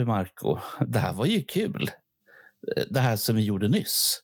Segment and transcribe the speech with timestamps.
[0.00, 1.90] Du Marco, det här var ju kul.
[2.90, 4.20] Det här som vi gjorde nyss.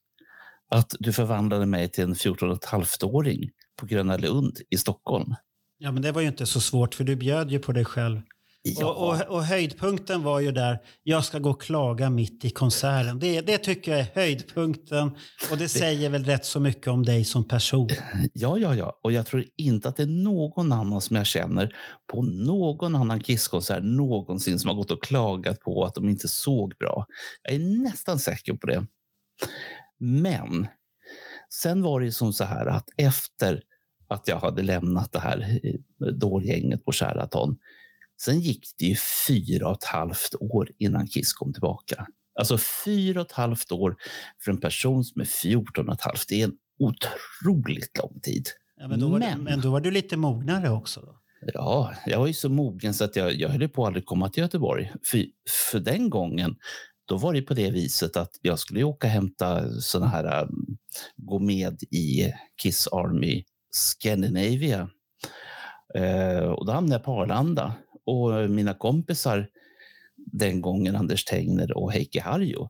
[0.68, 5.34] Att du förvandlade mig till en 14,5-åring på Gröna Lund i Stockholm.
[5.78, 8.20] Ja, men det var ju inte så svårt för du bjöd ju på dig själv.
[8.68, 8.86] Ja.
[8.86, 13.18] Och, och, och höjdpunkten var ju där, jag ska gå och klaga mitt i konserten.
[13.18, 15.10] Det, det tycker jag är höjdpunkten
[15.50, 17.88] och det säger väl rätt så mycket om dig som person.
[18.32, 18.98] Ja, ja, ja.
[19.02, 21.74] Och jag tror inte att det är någon annan som jag känner
[22.12, 26.74] på någon annan Kisskonsert någonsin som har gått och klagat på att de inte såg
[26.78, 27.06] bra.
[27.42, 28.86] Jag är nästan säker på det.
[29.98, 30.66] Men
[31.50, 33.62] sen var det som så här att efter
[34.08, 37.56] att jag hade lämnat det här eh, dårgänget på Sheraton
[38.20, 38.96] Sen gick det ju
[39.28, 42.06] fyra och ett halvt år innan Kiss kom tillbaka.
[42.38, 43.96] Alltså fyra och ett halvt år
[44.44, 46.28] för en person som är 14 och ett halvt.
[46.28, 48.46] Det är en otroligt lång tid.
[48.76, 51.00] Ja, men, då var Men- Du, men då var du lite mognare också.
[51.00, 51.20] Då.
[51.54, 54.28] Ja, jag var ju så mogen så att jag, jag höll på att aldrig komma
[54.28, 54.92] till Göteborg.
[55.10, 55.24] För,
[55.70, 56.56] för den gången,
[57.04, 60.78] då var det på det viset att jag skulle åka och hämta såna här, um,
[61.16, 64.88] gå med i Kiss Army Scandinavia.
[65.94, 67.74] Eh, och då hamnade jag på Arlanda.
[68.06, 69.48] Och mina kompisar
[70.16, 72.68] den gången, Anders Tengner och Heikki Harjo,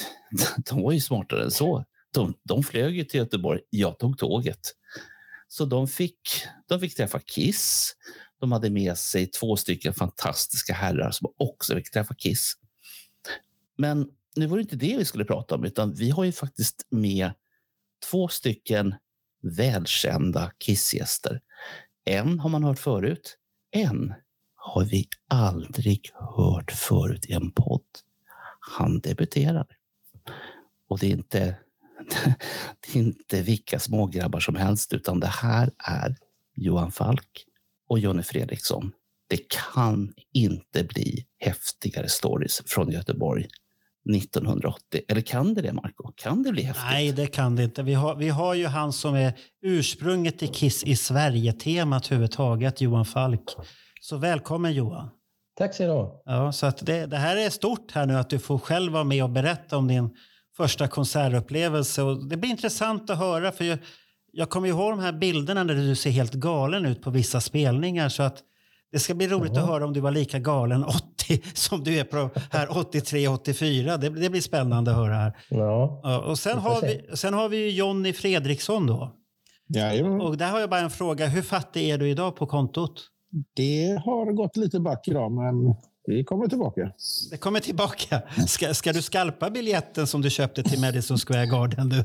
[0.70, 1.84] de var ju smartare än så.
[2.14, 3.60] De, de flög ju till Göteborg.
[3.70, 4.60] Jag tog tåget.
[5.48, 6.20] Så de fick,
[6.66, 7.94] de fick träffa Kiss.
[8.40, 12.54] De hade med sig två stycken fantastiska herrar som också fick träffa Kiss.
[13.76, 16.86] Men nu var det inte det vi skulle prata om, utan vi har ju faktiskt
[16.90, 17.30] med
[18.10, 18.94] två stycken
[19.42, 21.40] välkända Kiss-gäster.
[22.04, 23.36] En har man hört förut,
[23.70, 24.14] en
[24.74, 27.82] har vi aldrig hört förut i en podd.
[28.60, 29.66] Han debuterar.
[30.88, 31.38] Och det är inte,
[32.80, 36.16] det är inte vilka smågrabbar som helst, utan det här är
[36.54, 37.44] Johan Falk
[37.88, 38.92] och Jonny Fredriksson.
[39.28, 43.48] Det kan inte bli häftigare stories från Göteborg
[44.16, 45.00] 1980.
[45.08, 46.12] Eller kan det det, Marco?
[46.16, 46.84] Kan det bli häftigt?
[46.90, 47.82] Nej, det kan det inte.
[47.82, 53.04] Vi har, vi har ju han som är ursprunget till Kiss i Sverige-temat överhuvudtaget, Johan
[53.04, 53.54] Falk.
[54.08, 55.08] Så välkommen Johan.
[55.58, 56.22] Tack så du ha.
[56.24, 59.04] Ja, så att det, det här är stort här nu att du får själv vara
[59.04, 60.10] med och berätta om din
[60.56, 62.02] första konsertupplevelse.
[62.02, 63.78] Och det blir intressant att höra för jag,
[64.32, 68.08] jag kommer ihåg de här bilderna när du ser helt galen ut på vissa spelningar.
[68.08, 68.38] Så att
[68.92, 69.60] det ska bli roligt Ja.
[69.62, 70.84] att höra om du var lika galen
[71.24, 73.96] 80 som du är på här 83-84.
[73.98, 75.32] Det, det blir spännande att höra här.
[75.48, 76.00] Ja.
[76.02, 79.14] Ja, och sen har, vi, sen har vi ju Jonny Fredriksson då.
[79.68, 80.20] Jajamän.
[80.20, 81.26] Och där har jag bara en fråga.
[81.26, 83.10] Hur fattig är du idag på kontot?
[83.54, 85.74] Det har gått lite back idag, men
[86.06, 86.92] vi kommer tillbaka.
[87.30, 88.22] Det kommer tillbaka.
[88.46, 91.88] Ska, ska du skalpa biljetten som du köpte till Madison Square Garden?
[91.88, 92.04] Du,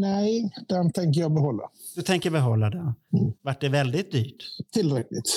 [0.00, 1.62] Nej, den tänker jag behålla.
[1.96, 2.94] du tänker behålla den?
[3.42, 4.36] Vart det väldigt dyrt?
[4.72, 5.30] Tillräckligt.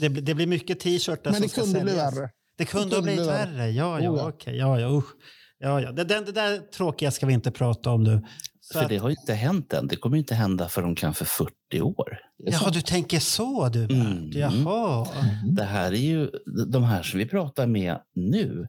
[0.00, 2.30] Det, blir- det blir mycket t-shirtar Men som det ska kunde bli värre.
[2.58, 3.50] Det kunde Det ha kunde blivit bli värre.
[3.56, 3.70] värre.
[3.70, 4.28] Ja, ja, Oh, ja.
[4.28, 4.56] okej.
[4.56, 5.10] Ja, ja, usch.
[5.58, 5.92] Ja, ja.
[5.92, 8.22] Det, det, det där tråkiga ska vi inte prata om nu.
[8.72, 9.86] För att, det har ju inte hänt än.
[9.86, 12.18] Det kommer ju inte hända förrän kanske 40 år.
[12.36, 13.96] Jaha, du tänker så du, Bert.
[13.96, 14.30] Mm.
[14.32, 15.06] Jaha.
[15.44, 16.30] Det här är ju,
[16.66, 18.68] de här som vi pratar med nu,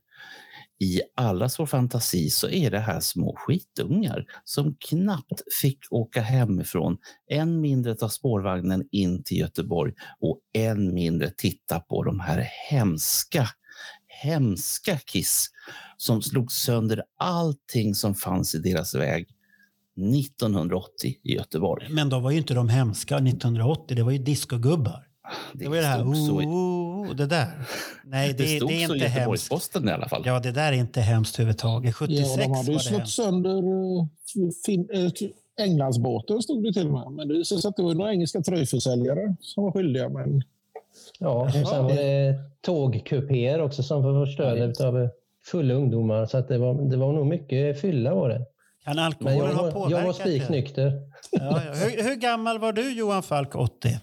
[0.82, 6.98] i allas vår fantasi så är det här små skitungar som knappt fick åka hemifrån,
[7.32, 13.48] än mindre ta spårvagnen in till Göteborg och än mindre titta på de här hemska,
[14.08, 15.50] hemska Kiss
[15.98, 19.28] som slog sönder allting som fanns i deras väg
[19.98, 21.88] 1980 i Göteborg.
[21.90, 23.96] Men då var ju inte de hemska 1980.
[23.96, 25.08] Det var ju discogubbar.
[25.54, 27.48] Det var ju det här, oh, oh, det där.
[28.04, 29.18] Nej, det, det det, stod är så inte hemskt.
[29.18, 30.24] Göteborgs-Posten i alla fall.
[30.26, 31.96] Ja, det där är inte hemskt överhuvudtaget.
[31.96, 34.06] 76 Ja, de hade ju det slått sönder uh,
[34.66, 35.12] fin, uh,
[35.60, 37.12] Englandsbåten, stod det till och med.
[37.12, 40.10] Men det visade sig att det var några engelska tröjförsäljare som var skyldiga.
[40.10, 40.44] Men
[41.20, 45.10] Ja, och sen var det tågkupéer också som var förstörda av
[45.46, 46.26] fulla ungdomar.
[46.26, 48.46] Så att det, var, det var nog mycket fylla var det.
[48.84, 50.92] Kan Men alkoholen jag ha var, påverkat jag var spiknykter.
[51.32, 51.74] Ja, ja.
[51.74, 54.00] Hur, hur gammal var du Johan Falk 80?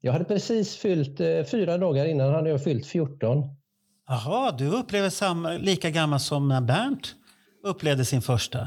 [0.00, 3.44] Jag hade precis fyllt, eh, fyra dagar innan hade jag fyllt 14.
[4.08, 7.14] Jaha, du upplever samma, lika gammal som när Bernt
[7.64, 8.58] upplevde sin första.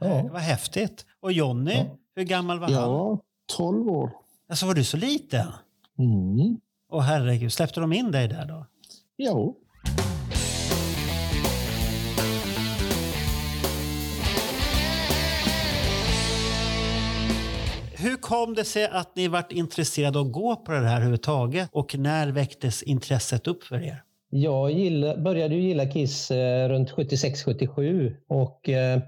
[0.00, 0.28] Det Ja.
[0.32, 1.06] var häftigt.
[1.20, 1.84] Och Jonny, Ja.
[2.16, 2.90] hur gammal var han?
[2.90, 3.18] var
[3.56, 4.10] 12 år.
[4.48, 5.46] Alltså var du så liten?
[5.98, 6.56] Mm.
[6.92, 8.66] Åh herregud, släppte de in dig där då?
[9.16, 9.56] Jo.
[18.04, 21.68] Hur kom det sig att ni varit intresserade av att gå på det här överhuvudtaget?
[21.72, 24.02] Och när väcktes intresset upp för er?
[24.30, 29.00] Jag gilla, började ju gilla Kiss eh, runt 76-77 och eh,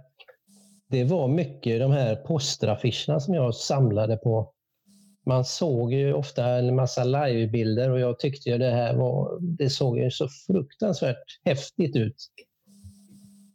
[0.90, 4.52] det var mycket de här posteraffischerna som jag samlade på.
[5.26, 9.70] Man såg ju ofta en massa livebilder och jag tyckte ju det här var, det
[9.70, 12.16] såg ju så fruktansvärt häftigt ut.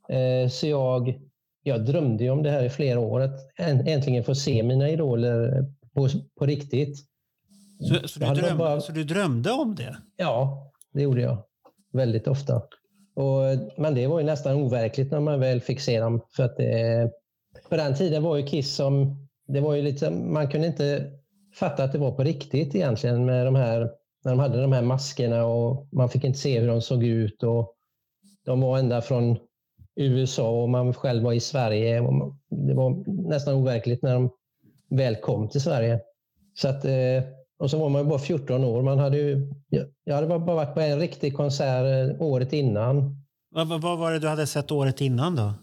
[0.09, 1.19] Eh, så jag,
[1.63, 6.09] jag drömde om det här i flera år, att äntligen få se mina idoler på,
[6.39, 6.97] på riktigt.
[7.79, 8.81] Så, så, du drömde, bara...
[8.81, 9.97] så du drömde om det?
[10.17, 11.37] Ja, det gjorde jag.
[11.93, 12.61] Väldigt ofta.
[13.15, 13.41] Och,
[13.77, 16.21] men det var ju nästan overkligt när man väl fick se dem.
[16.35, 17.11] För att det,
[17.69, 19.17] på den tiden var ju Kiss som...
[19.47, 21.11] Det var ju lite, man kunde inte
[21.55, 23.89] fatta att det var på riktigt egentligen med de här,
[24.23, 27.43] när de hade de här maskerna och man fick inte se hur de såg ut.
[27.43, 27.75] Och
[28.45, 29.37] de var ända från
[29.95, 32.01] USA och man själv var i Sverige.
[32.49, 34.29] Det var nästan overkligt när de
[34.89, 35.99] väl kom till Sverige.
[36.53, 37.23] Så att, eh,
[37.59, 38.81] och så var man bara 14 år.
[38.81, 39.53] Man hade ju,
[40.03, 43.15] jag hade bara varit på en riktig konsert eh, året innan.
[43.51, 45.53] Vad, vad var det du hade sett året innan då?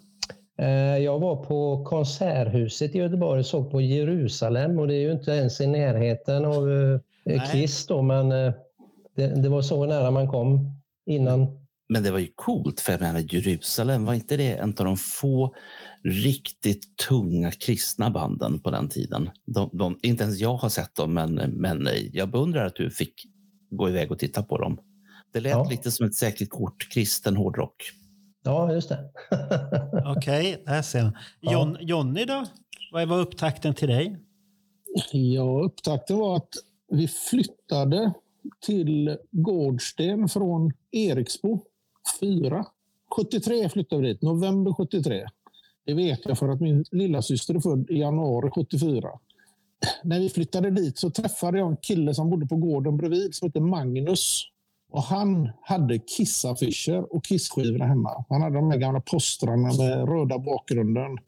[0.65, 5.13] Eh, jag var på Konserthuset i Göteborg och såg på Jerusalem och det är ju
[5.13, 6.69] inte ens i närheten av
[7.53, 10.73] Kiss då, men det, det var så nära man kom
[11.07, 14.85] innan men det var ju coolt, för jag menar, Jerusalem, var inte det en av
[14.85, 15.55] de få
[16.05, 19.31] riktigt tunga kristna banden på den tiden?
[19.47, 23.27] De, de, inte ens jag har sett dem, men, men jag beundrar att du fick
[23.71, 24.79] gå iväg och titta på dem.
[25.33, 25.69] Det lät ja.
[25.71, 27.93] lite som ett säkert kort, kristen hårdrock.
[28.43, 29.11] Ja, just det.
[30.17, 31.13] Okej, okay, där ser jag.
[31.41, 32.47] John, Jonny då?
[32.93, 34.19] Vad var upptakten till dig?
[35.13, 36.53] Ja, upptakten var att
[36.89, 38.13] vi flyttade
[38.67, 41.61] till Gårdsten från Eriksbo
[42.21, 42.65] 74.
[43.17, 45.27] 73 flyttade vi dit, november 73.
[45.87, 49.09] Det vet jag för att min lilla syster är född i januari 74.
[50.03, 53.49] När vi flyttade dit så träffade jag en kille som bodde på gården bredvid som
[53.49, 54.45] hette Magnus.
[54.91, 58.25] Och han hade kissaffischer och Kiss-skivorna hemma.
[58.29, 61.19] Han hade de här gamla postrarna med röda bakgrunden.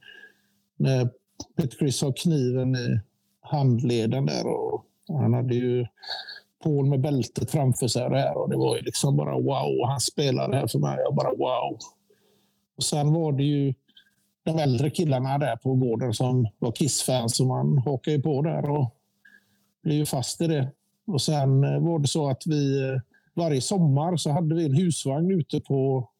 [0.76, 1.10] När
[1.56, 3.00] Peter Chris har kniven i
[3.40, 4.46] handleden där.
[4.46, 5.86] Och han hade ju
[6.62, 8.10] Paul med bältet framför sig.
[8.10, 9.88] Där, och det var ju liksom bara wow.
[9.88, 10.98] Han spelade här för mig.
[11.04, 11.78] Jag bara wow.
[12.76, 13.74] Och sen var det ju
[14.42, 17.36] de äldre killarna där på gården som var Kiss-fans.
[17.36, 18.96] Så man hakade ju på där och
[19.82, 20.70] blev ju fast i det.
[21.06, 23.00] Och sen eh, var det så att vi eh,
[23.34, 26.10] varje sommar så hade vi en husvagn ute på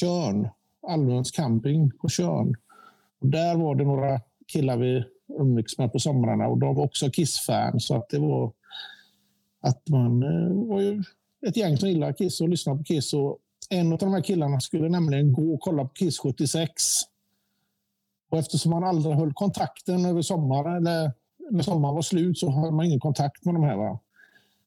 [0.00, 0.48] Körn.
[0.86, 2.54] Almöns camping på Körn.
[3.20, 4.20] Och där var det några
[4.52, 5.04] killar vi
[5.38, 7.86] umgicks med på somrarna och de var också Kiss-fans.
[7.86, 8.52] Så att det var
[9.60, 11.02] att man eh, var ju
[11.46, 13.14] ett gäng som gillade Kiss och lyssnade på Kiss.
[13.14, 13.38] Och
[13.70, 16.72] en av de här killarna skulle nämligen gå och kolla på Kiss 76.
[18.30, 21.12] Och eftersom man aldrig höll kontakten över sommaren, eller
[21.50, 23.76] när sommaren var slut, så hade man ingen kontakt med de här.
[23.76, 23.98] Va?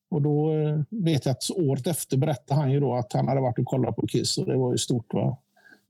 [0.10, 3.42] Och då eh, vet jag att året efter berättade han ju då att han hade
[3.42, 5.14] varit och kollat på Kiss och det var ju stort.
[5.14, 5.38] Va?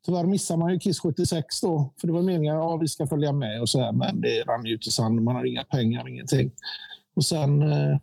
[0.05, 3.07] Tyvärr missade man ju Kiss 76 då, för det var meningen att ja, vi ska
[3.07, 5.23] följa med och så här, men det rann ut i sanden.
[5.23, 6.51] Man har inga pengar, ingenting.
[7.15, 7.97] Och sen eh,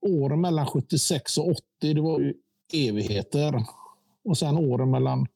[0.00, 2.34] åren mellan 76 och 80, det var ju
[2.74, 3.64] evigheter.
[4.24, 5.26] Och sen åren mellan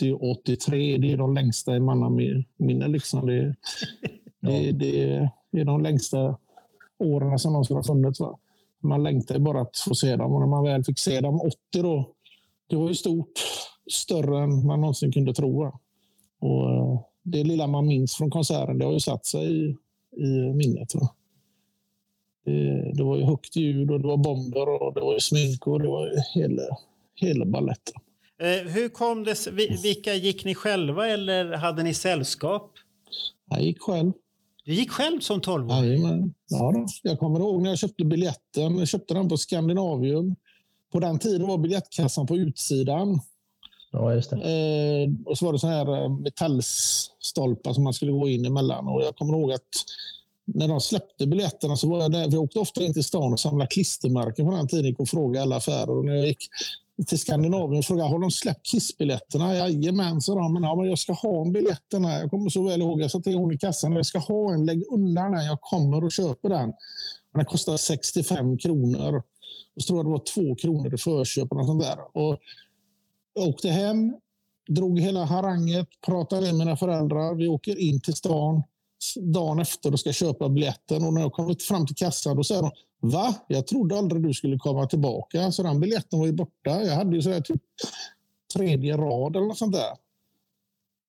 [0.00, 2.88] 80 och 83, det är de längsta i mannaminne.
[2.88, 3.26] Liksom.
[3.26, 3.54] Det,
[4.40, 6.36] det, det, det är de längsta
[6.98, 8.20] åren som någonsin har funnits.
[8.20, 8.38] Va?
[8.80, 11.56] Man längtar bara att få se dem och när man väl fick se dem 80
[11.72, 12.10] då,
[12.66, 13.32] det var ju stort.
[13.92, 15.62] Större än man någonsin kunde tro.
[15.62, 15.80] Va?
[16.38, 19.76] Och eh, det lilla man minns från konserten, det har ju satt sig i,
[20.16, 20.94] i minnet.
[20.94, 21.14] Va?
[22.44, 25.66] Det, det var ju högt ljud och det var bomber och det var ju smink
[25.66, 26.62] och det var ju hela,
[27.14, 27.94] hela balletten.
[28.40, 29.46] Eh, hur kom det
[29.82, 32.72] Vilka gick ni själva eller hade ni sällskap?
[33.50, 34.12] Jag gick själv.
[34.64, 36.34] Du gick själv som 12-åring?
[36.48, 36.86] Ja, då.
[37.02, 38.78] Jag kommer ihåg när jag köpte biljetten.
[38.78, 40.36] Jag köpte den på Skandinavium.
[40.92, 43.20] På den tiden var biljettkassan på utsidan.
[43.92, 44.36] Ja, just det.
[44.36, 48.88] Eh, och så var det så här eh, metallstolpar som man skulle gå in emellan.
[48.88, 49.68] Och jag kommer ihåg att
[50.46, 52.28] när de släppte biljetterna så var jag där.
[52.30, 55.56] Jag åkte ofta in till stan och samlade klistermärken på den tiden och frågade alla
[55.56, 55.90] affärer.
[55.90, 56.48] Och när jag gick
[57.06, 59.54] till Skandinavien och frågade har de släppt Kissbiljetterna.
[59.54, 60.52] Jajamän, sa de.
[60.52, 62.18] Men, ja, men jag ska ha en biljetterna.
[62.18, 63.02] Jag kommer så väl ihåg.
[63.02, 64.66] Jag sa till hon i kassan jag ska ha en.
[64.66, 65.44] Lägg undan den.
[65.44, 66.72] Jag kommer och köper den.
[67.34, 69.22] Den kostar 65 kronor.
[69.76, 71.52] Och så tror jag det var två kronor i förköp.
[71.52, 71.98] Och sånt där.
[72.12, 72.38] Och
[73.34, 74.14] jag åkte hem,
[74.68, 77.34] drog hela haranget, pratade med mina föräldrar.
[77.34, 78.62] Vi åker in till stan
[79.16, 81.04] dagen efter och ska köpa biljetten.
[81.04, 82.70] Och när jag kommit fram till kassan då säger de
[83.12, 83.34] Va?
[83.48, 85.52] Jag trodde aldrig du skulle komma tillbaka.
[85.52, 86.82] Så den biljetten var ju borta.
[86.82, 87.62] Jag hade ju så typ
[88.54, 89.92] tredje rad eller något sånt där.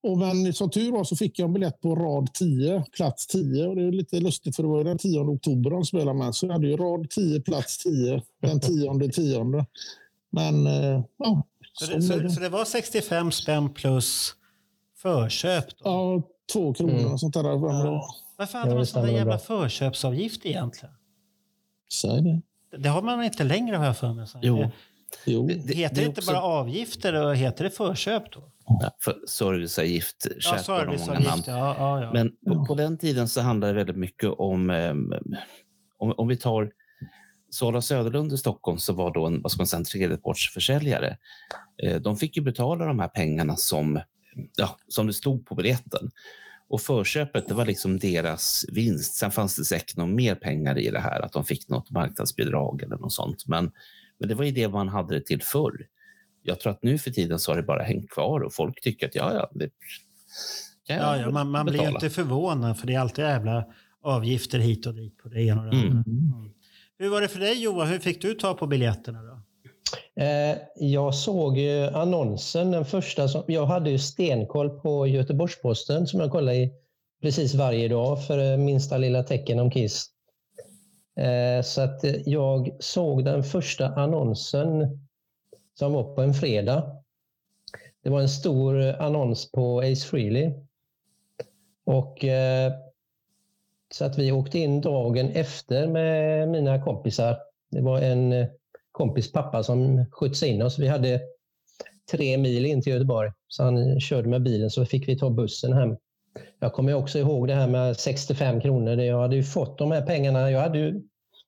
[0.04, 3.68] Och men som tur var så fick jag en biljett på rad 10, plats 10.
[3.68, 6.36] Och det är lite lustigt för det var den 10 oktober de spelade med.
[6.36, 9.66] Så jag hade ju rad 10, plats 10, den 10 10.
[10.30, 11.44] Men eh, ja.
[11.74, 14.34] Så det, så, så det var 65 spänn plus
[14.98, 15.66] förköp?
[15.70, 15.84] Då?
[15.84, 16.22] Ja,
[16.54, 17.12] två kronor Mm.
[17.14, 17.44] och sånt där.
[17.44, 18.06] Ja.
[18.38, 19.38] Varför hade man det sån där jävla bra.
[19.40, 20.96] förköpsavgift egentligen?
[21.94, 22.42] Säg det.
[22.78, 24.28] Det har man inte längre har jag för mig.
[24.28, 24.58] Så Jo.
[24.58, 24.72] Det-
[25.26, 25.48] Jo.
[25.48, 28.52] Det- Heter det, inte också- bara avgifter och heter det förköp då?
[28.68, 31.48] Ja, För serviceavgift, Ja, serviceavgift.
[31.48, 32.12] Ja, ja, ja.
[32.14, 35.14] Men på, på den tiden så handlade det väldigt mycket om, ehm,
[35.98, 36.72] om, om vi tar
[37.52, 41.18] Sala Söderlund i Stockholm så var då en, vad ska man säga, en tredjepartsförsäljare.
[41.84, 44.00] Eh, de fick ju betala de här pengarna som,
[44.56, 46.12] ja, som det stod på biljetten.
[46.68, 49.14] Och förköpet det var liksom deras vinst.
[49.16, 52.82] Sen fanns det säkert något mer pengar i det här, att de fick något marknadsbidrag
[52.82, 53.48] eller något sånt.
[53.48, 53.72] Men,
[54.20, 55.88] men det var ju det man hade det till förr.
[56.44, 59.08] Jag tror att nu för tiden så har det bara hängt kvar och folk tycker
[59.08, 59.70] att ja, ja, det
[60.88, 63.66] kan jag ja, ja, man man blir ju inte förvånad för det är alltid jävla
[64.02, 65.88] avgifter hit och dit på det ena och det Mm.
[65.88, 66.04] andra.
[66.12, 66.52] Mm.
[66.98, 67.88] Hur var det för dig Johan?
[67.88, 69.35] Hur fick du ta på biljetterna då?
[70.16, 73.28] Eh, jag såg ju annonsen, den första.
[73.28, 76.74] Som, jag hade ju stenkoll på Göteborgs-Posten som jag kollar i
[77.22, 80.10] precis varje dag för eh, minsta lilla tecken om Kiss.
[81.20, 85.00] Eh, så att jag såg den första annonsen
[85.80, 86.92] som var på en fredag.
[88.04, 90.54] Det var en stor annons på Ace Frehley.
[91.86, 92.26] Och
[93.94, 97.38] så att vi åkte in dagen efter med mina kompisar.
[97.72, 98.48] Det var en
[98.96, 100.80] kompis pappa som skjutsade in oss.
[100.80, 101.22] Vi hade
[102.12, 105.74] tre mil in till Göteborg, så han körde med bilen så fick vi ta bussen
[105.74, 105.96] hem.
[106.60, 109.02] Jag kommer också ihåg det här med 65 kronor.
[109.02, 110.52] Jag hade ju fått de här pengarna.
[110.52, 111.02] Jag hade ju,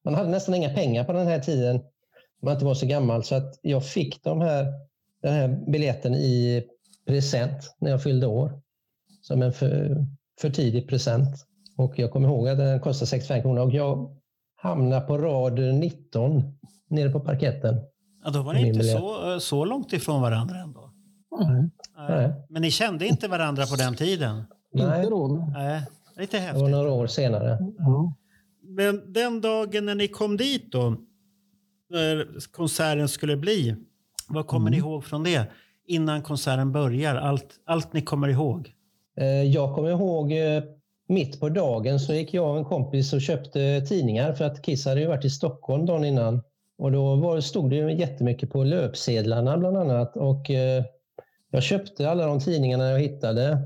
[0.04, 1.80] man hade nästan inga pengar på den här tiden.
[2.42, 3.24] Man inte var så gammal.
[3.24, 4.74] Så att jag fick de här,
[5.22, 6.63] den här biljetten i
[7.08, 8.62] present när jag fyllde år.
[9.22, 10.06] Som en för,
[10.42, 11.46] för tidig present.
[11.77, 13.62] Och jag kommer ihåg att den kostade 65 kronor.
[13.62, 14.18] Och jag
[14.56, 16.58] hamnade på rad 19
[16.89, 17.75] nere på parketten.
[18.24, 20.91] Ja, då var ni inte så, eh, så långt ifrån varandra ändå.
[21.39, 21.70] Nej,
[22.10, 22.34] Nej.
[22.50, 24.44] Men ni kände inte varandra på den tiden?
[24.74, 25.27] Nej, inte då.
[25.27, 25.82] men- Nej,
[26.17, 26.70] lite det var häftigt.
[26.72, 27.58] några år senare.
[27.77, 28.13] Ja.
[28.63, 30.96] Men den dagen när ni kom dit då,
[31.89, 33.75] när konserten skulle bli,
[34.29, 35.46] vad kommer ni ihåg från det?
[35.88, 38.74] Innan konserten börjar, allt, allt ni kommer ihåg.
[39.20, 40.63] Eh, Jag kommer ihåg eh,
[41.10, 44.86] mitt på dagen så gick jag och en kompis och köpte tidningar för att Kiss
[44.86, 46.41] hade ju varit i Stockholm dagen innan.
[46.77, 50.17] Och då var, stod det ju jättemycket på löpsedlarna bland annat.
[50.17, 50.84] Och eh,
[51.51, 53.57] jag köpte alla de tidningarna jag hittade.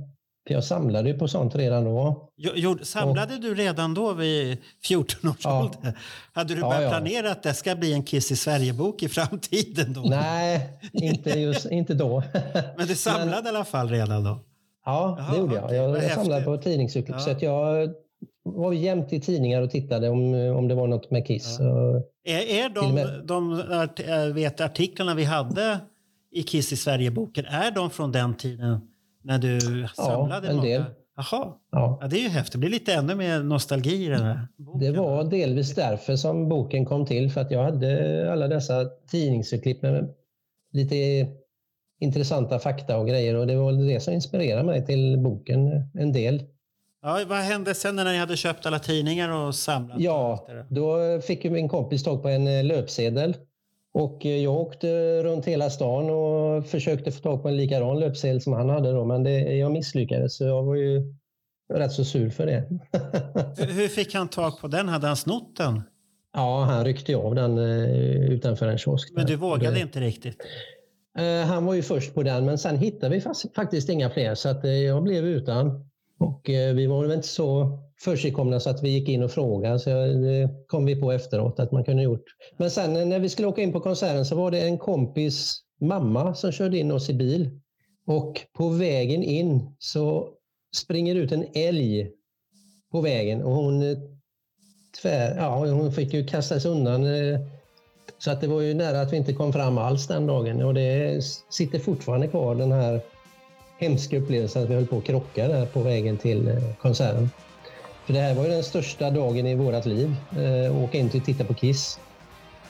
[0.47, 2.29] För jag samlade ju på sånt redan då.
[2.37, 5.59] Jo- jo, Samlade du redan då vid 14 års Ja.
[5.63, 5.97] ålder?
[6.33, 6.89] Hade du Ja, börjat ja.
[6.89, 10.01] planera att det ska bli en Kiss i Sverige-bok i framtiden då?
[10.01, 12.23] Nej, inte, just, inte då.
[12.77, 14.39] Men du samlade i alla fall redan då?
[14.85, 15.75] Ja, Jaha, det gjorde jag.
[15.75, 17.15] Jag, jag samlade på tidningsurklipp.
[17.15, 17.19] Ja.
[17.19, 17.89] Så att jag
[18.43, 21.55] var jämt i tidningar och tittade om, om det var något med Kiss.
[21.55, 25.79] Så, Är, är de, de art, äh, vet, artiklarna vi hade
[26.31, 28.79] i Kiss i Sverige-boken, är de från den tiden
[29.23, 30.67] när du samlade en många?
[30.67, 30.83] del.
[31.15, 31.97] Jaha, ja.
[32.01, 32.51] ja, det är ju häftigt.
[32.51, 34.79] Det blir lite ännu mer nostalgi i den här boken.
[34.79, 39.81] Det var delvis därför som boken kom till, för att jag hade alla dessa tidningsurklipp
[39.81, 40.13] med
[40.71, 40.95] lite
[41.99, 46.43] intressanta fakta och grejer och det var det som inspirerade mig till boken en del.
[47.03, 49.99] Ja, vad hände sen när ni hade köpt alla tidningar och samlat?
[49.99, 53.35] Ja, då fick min kompis tag på en eh, löpsedel
[53.93, 58.41] och eh, jag åkte runt hela stan och försökte få tag på en likadan löpsedel
[58.41, 61.13] som han hade då, men det, jag misslyckades så jag var ju
[61.73, 62.63] rätt så sur för det.
[63.73, 64.89] Hur- fick han tag på den?
[64.89, 65.81] Hade han snott den?
[66.33, 69.11] ja, han ryckte av den eh, utanför en kiosk.
[69.15, 70.37] Men du vågade det, inte riktigt?
[71.47, 73.23] Han var ju först på den, men sen hittade vi
[73.55, 75.90] faktiskt inga fler så att jag blev utan.
[76.21, 79.79] Och eh, vi var väl inte så försigkomna så att vi gick in och frågade.
[79.79, 82.23] Så det kom vi på efteråt att man kunde gjort.
[82.57, 85.59] Men sen eh, när vi skulle åka in på konserten så var det en kompis
[85.79, 87.59] mamma som körde in oss i bil.
[88.05, 90.29] Och på vägen in så
[90.75, 92.11] springer ut en älg
[92.91, 93.97] på vägen och hon, eh,
[95.01, 97.05] tvär, ja, hon fick ju kastas undan.
[97.05, 97.39] Eh,
[98.17, 100.73] så att det var ju nära att vi inte kom fram alls den dagen och
[100.73, 103.01] det sitter fortfarande kvar den här
[103.81, 107.29] hemska upplevelsen att vi höll på att krocka där på vägen till eh, konserten.
[108.05, 111.11] För det här var ju den största dagen i vårat liv, eh, att åka in
[111.13, 111.99] och titta på Kiss.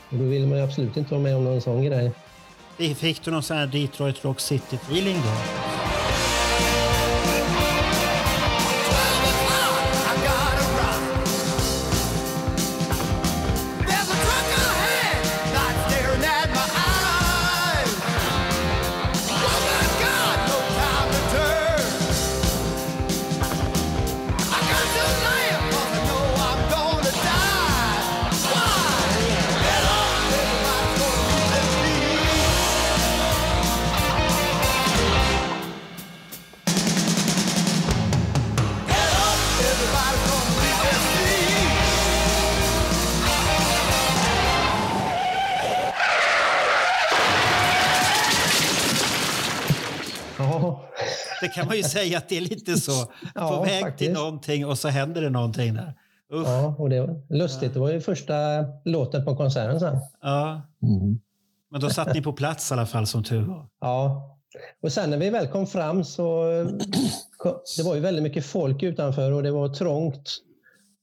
[0.09, 2.11] Och då vill man ju absolut inte vara med om någon sån grej.
[2.95, 5.70] Fick du någon sån här Detroit Rock City-feeling då?
[51.83, 53.05] Ju säga att det är lite så.
[53.05, 54.11] På Ja, väg till faktiskt.
[54.11, 55.93] någonting och så händer det någonting där.
[56.33, 56.47] Usch.
[56.47, 56.61] Ja.
[56.61, 57.73] ja och det var lustigt.
[57.73, 58.33] Det var ju första
[58.85, 59.97] låten på konserten sen.
[61.71, 63.67] Men då satt ni på plats i alla fall som tur var.
[63.81, 64.27] Ja.
[64.83, 66.43] Och sen när vi väl kom fram så
[67.77, 70.37] det var ju väldigt mycket folk utanför och det var trångt.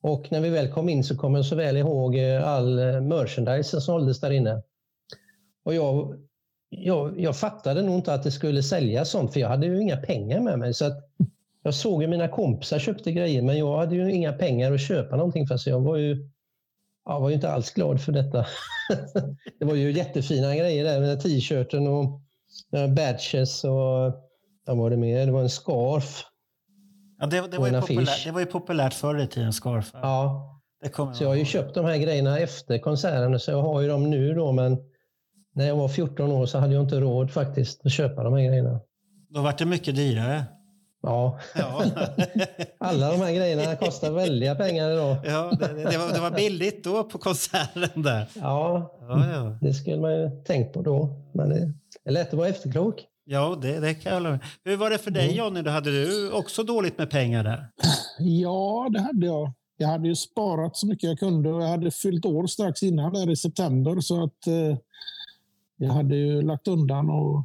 [0.03, 3.71] Och när vi väl kom in så kom jag så väl ihåg eh, all merchandise
[3.71, 4.63] som såldes där inne.
[5.65, 6.15] Och jag,
[6.71, 9.97] jag, jag fattade nog inte att det skulle säljas sånt för jag hade ju inga
[9.97, 10.75] pengar med mig.
[10.75, 10.99] Så att
[11.63, 15.17] jag såg ju mina kompisar köpte grejer men jag hade ju inga pengar att köpa
[15.17, 16.31] någonting för så jag var ju,
[17.05, 18.47] jag var ju inte alls glad för detta.
[19.59, 22.21] det var ju jättefina grejer där med t-shirten och
[22.73, 24.13] eh, badges och
[24.67, 25.27] vad var det mer?
[25.27, 26.25] Det var en scarf.
[27.19, 29.91] Ja, det, det, var ju populärt, det var ju populärt förr i tiden, scarf.
[29.93, 30.61] Ja,
[31.15, 34.11] så jag har ju köpt de här grejerna efter konserten så jag har ju dem
[34.11, 34.79] nu då men
[35.59, 38.41] när jag var 14 år så hade jag inte råd faktiskt att köpa de här
[38.49, 38.81] grejerna.
[39.31, 40.45] Då var det mycket dyrare.
[41.03, 41.83] Ja, Ja,
[42.81, 45.17] alla de här grejerna kostar väldiga pengar idag.
[45.25, 48.27] ja det, det, var, det var billigt då på konserten där.
[48.35, 49.59] Ja, Ja, ja.
[49.61, 51.09] det skulle man ju tänkt på då.
[51.35, 51.73] Men det
[52.05, 53.05] är lätt att vara efterklok.
[53.25, 54.41] ja det, det kan jag hålla med.
[54.65, 55.63] Hur var det för dig Jonny?
[55.63, 57.69] Då hade du också dåligt med pengar där?
[58.19, 59.53] Ja, det hade jag.
[59.77, 63.13] Jag hade ju sparat så mycket jag kunde och jag hade fyllt år strax innan
[63.13, 64.77] där i september så att eh,
[65.79, 67.45] jag hade ju lagt undan och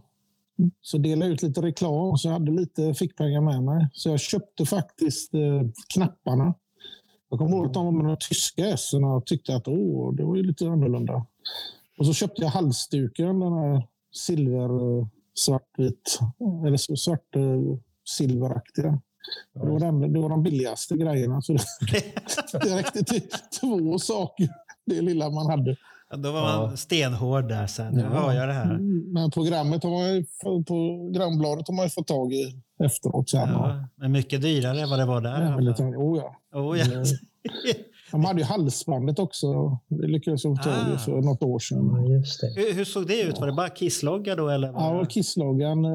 [0.81, 3.87] så delade ut lite reklam så jag hade lite fickpengar med mig.
[3.93, 5.61] Så jag köpte faktiskt eh,
[5.93, 6.53] knapparna.
[7.29, 10.23] Jag kommer ihåg att de var med de tyska essen och tyckte att åh, det
[10.23, 11.25] var ju lite annorlunda.
[11.97, 16.19] Och så köpte jag halsduken, den här silver, eh, svartvit,
[16.67, 19.01] eller så svart eh, silveraktiga.
[19.53, 21.41] Det var, den, det var de billigaste grejerna.
[21.41, 21.53] Så
[22.51, 23.21] det räckte till
[23.61, 24.49] två saker,
[24.85, 25.75] det lilla man hade.
[26.13, 27.93] Ja, Då var man stenhård där sen.
[27.93, 28.07] Nu Ja.
[28.07, 28.77] har jag det här.
[29.13, 30.25] Men programmet har man ju,
[30.63, 33.29] på grannbladet har man ju fått tag i efteråt.
[33.29, 33.49] Sen.
[33.49, 35.41] Ja, men mycket dyrare än vad det var där.
[35.51, 36.59] Ja, lite, oh ja.
[36.59, 36.85] Oh, ja.
[38.13, 39.47] De hade ju halsbandet också.
[39.89, 40.97] Det lyckades jag Ah.
[40.97, 41.89] för något år sedan.
[42.07, 42.53] Ja, just det.
[42.61, 43.39] hur, hur såg det ut?
[43.39, 44.49] Var det bara kisslogga då?
[44.49, 45.91] Eller Ja, det- kissloggan, eh,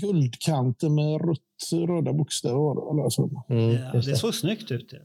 [0.00, 3.00] guldkanter med rött, röda bokstäver var det.
[3.00, 3.44] Eller så.
[3.48, 4.16] Mm, ja, det det.
[4.16, 4.88] såg snyggt ut.
[4.92, 4.98] ja.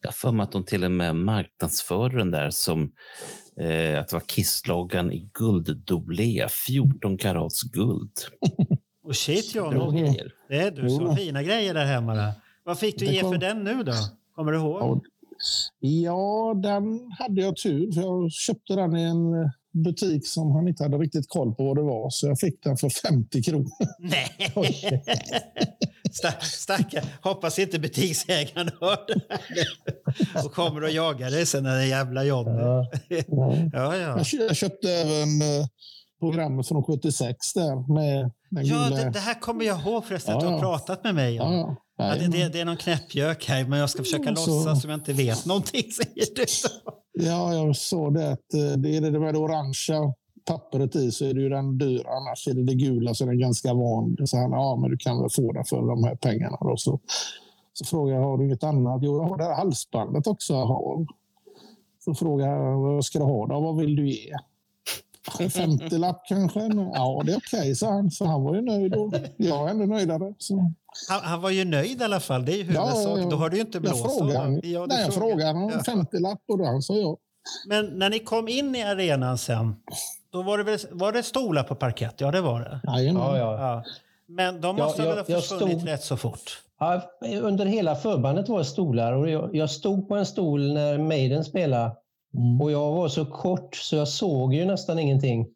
[0.00, 2.82] Jag har för mig att de till och med marknadsför den där som
[3.60, 8.12] eh, att det var Kissloggan i gulddoblé, 14 karats guld.
[9.04, 10.32] Och shit grejer.
[10.48, 11.16] det är du så Jo.
[11.16, 12.14] fina grejer där hemma.
[12.14, 12.32] Där.
[12.64, 13.92] Vad fick du ge för den nu då?
[14.34, 15.02] Kommer du ihåg?
[15.80, 19.50] Ja, Ja, den hade jag tur för jag köpte den i en eh,
[19.84, 22.10] butik som han inte hade riktigt koll på vad det var.
[22.10, 23.68] Så jag fick den för 50 kronor.
[23.98, 25.02] Nej!
[26.42, 26.94] Stack.
[27.22, 32.50] Hoppas inte butiksägaren hör det här och kommer och jagar dig sen, den jävla Johnny.
[32.60, 32.90] Ja.
[33.72, 33.96] Ja, ja.
[33.96, 35.66] Jag, kö- jag köpte även eh,
[36.20, 39.04] programmet från 76 där med den Ja, gula...
[39.04, 40.62] det, det här kommer jag ihåg förresten att du Ja, har ja.
[40.78, 41.52] pratat med mig om.
[41.52, 42.14] Ja, ja.
[42.28, 45.12] Det, det, är någon knäppjök här, men jag ska försöka så- låtsas som jag inte
[45.12, 46.44] vet någonting, säger du.
[47.26, 51.24] Ja, jag såg det att eh, det är det med det orangea pappret i så
[51.24, 52.08] är det ju den dyra.
[52.10, 54.16] Annars är det det gula så är den ganska van.
[54.24, 56.56] Så han, ja, men du kan väl få den för de här pengarna.
[56.60, 56.76] Då.
[56.76, 57.00] Så,
[57.72, 59.00] så frågade jag, har du inget annat?
[59.02, 60.52] Jo, jag har det här halsbandet också.
[60.52, 61.06] Jaha.
[62.04, 63.60] Så frågade jag, vad ska du ha då?
[63.60, 64.32] Vad vill du ge?
[65.40, 66.60] En 50-lapp kanske?
[66.94, 68.10] Ja, det är okej, sa han.
[68.10, 70.34] Så han var ju nöjd och jag är ännu nöjdare.
[70.38, 70.72] Så.
[71.08, 73.18] Han, han var ju nöjd i alla fall, det är ju Ja, huvudsak.
[73.18, 73.28] ja, ja.
[73.30, 74.44] Då har du ju inte Jag blåst frågade, av.
[74.44, 75.28] han- Ja, nej, jag frågar.
[75.30, 77.16] frågade om en 50-lapp och då han sa ja.
[77.66, 79.76] Men när ni kom in i arenan sen,
[80.32, 82.14] då var det, väl, var det stolar på parkett?
[82.20, 82.80] Ja, det var det.
[82.84, 83.00] Ja,
[83.38, 83.38] ja.
[83.38, 83.84] Ja.
[84.26, 86.62] Men de Ja, måste jag- väl ha jag försvunnit stod- rätt så fort?
[86.80, 87.02] Ja,
[87.42, 91.44] under hela förbandet var det stolar och jag, jag stod på en stol när Maiden
[91.44, 91.92] spelade
[92.34, 92.60] Mm.
[92.60, 95.46] och jag var så kort så jag såg ju nästan ingenting.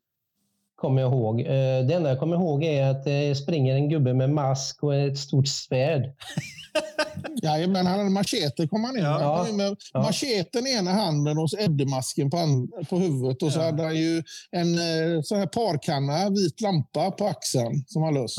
[0.83, 1.40] Kommer jag ihåg.
[1.40, 1.47] Eh,
[1.87, 5.18] Det enda jag kommer ihåg är att det springer en gubbe med mask och ett
[5.18, 6.03] stort svärd.
[7.42, 9.11] Jajamän, han hade machete kom han in Ja.
[9.11, 10.03] Han kom in med Ja.
[10.03, 12.37] Macheten i ena handen och Eddie-masken på,
[12.90, 13.42] på huvudet.
[13.42, 13.64] Och så Ja.
[13.64, 18.37] hade han ju en eh, sån här parkanna, vit lampa på axeln som han lös.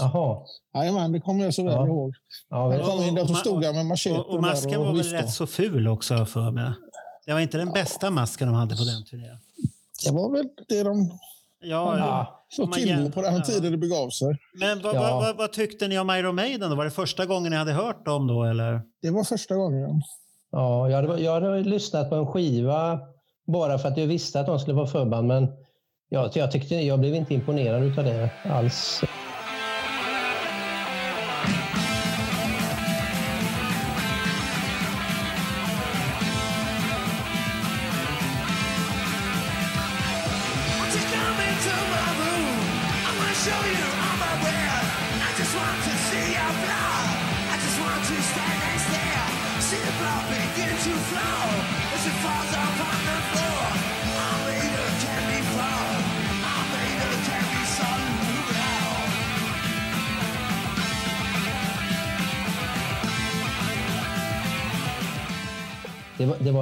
[0.76, 1.88] Jajamän, det kommer jag så väl Ja.
[1.88, 2.14] ihåg.
[2.50, 4.72] Ja, Han kom in där Och- så och- stod han med macheten Och, och masken
[4.72, 6.72] där var väl rätt så ful också för mig.
[7.26, 9.38] Det var inte den bästa masken de hade på den turnén.
[10.06, 11.20] Det var väl det de
[11.64, 12.40] Ja, ja.
[12.60, 13.42] Man till på den ja.
[13.42, 14.38] tiden det begav sig.
[14.60, 15.00] Men vad, Ja.
[15.02, 16.70] vad, vad, vad tyckte ni om Iron Maiden?
[16.70, 16.76] Då?
[16.76, 18.44] Var det första gången ni hade hört dem då?
[18.44, 18.82] Eller?
[19.02, 20.02] Det var första gången.
[20.52, 23.00] Ja, jag, hade, jag hade lyssnat på en skiva
[23.48, 25.48] bara för att jag visste att de skulle vara förband men
[26.10, 29.02] jag, jag, tyckte, jag blev inte imponerad av det alls.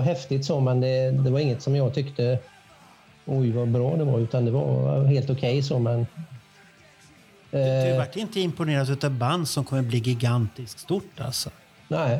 [0.01, 2.39] Var, häftigt så, men det, det var inget som jag tyckte
[3.25, 6.07] oj vad bra det var, utan det var helt okej så, men...
[7.51, 11.49] Du Eh, vart inte imponerad av band som kommer bli gigantiskt stort alltså?
[11.87, 12.19] nej,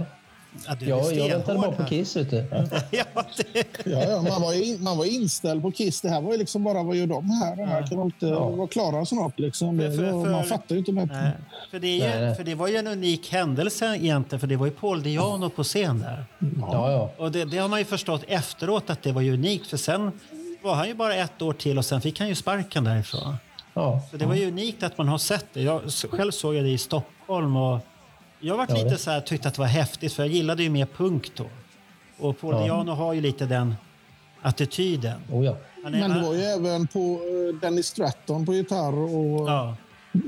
[0.67, 1.83] Ja, du är jag, väntade bara på.
[1.85, 2.15] Kiss.
[2.15, 2.37] Vet du.
[2.91, 3.03] ja,
[3.53, 6.01] det, Ja, ja, man, var in, man var inställd på Kiss.
[6.01, 7.55] Det här var ju liksom bara, vad gör de här?
[7.55, 8.49] De här kan de inte Ja.
[8.49, 9.39] vara klara snart.
[9.39, 9.77] Liksom.
[9.77, 11.31] Det, För- för- var- man fattar ju inte med nej,
[11.71, 12.35] för, det är ju, Nej, nej.
[12.35, 15.63] för det var ju en unik händelse egentligen, för det var ju Paul Diano på
[15.63, 16.25] scen där.
[16.61, 17.11] Ja, ja.
[17.17, 20.11] Och det, det har man ju förstått efteråt att det var ju unikt, för sen
[20.63, 23.35] var han ju bara ett år till och sen fick han ju sparken därifrån.
[23.73, 24.01] ja.
[24.11, 25.61] Så det var ju unikt att man har sett det.
[25.61, 27.79] Jag själv såg jag det i Stockholm och
[28.41, 30.69] jag var Ja, lite så här, tyckte att det var häftigt för jag gillade ju
[30.69, 31.45] mer punk då.
[32.19, 32.63] Och Paul Ja.
[32.63, 33.75] Diano har ju lite den
[34.41, 35.19] attityden.
[35.32, 35.58] Oh, ja.
[35.86, 39.75] Är, Men det var ju även på eh, Dennis Stratton på gitarr och ja.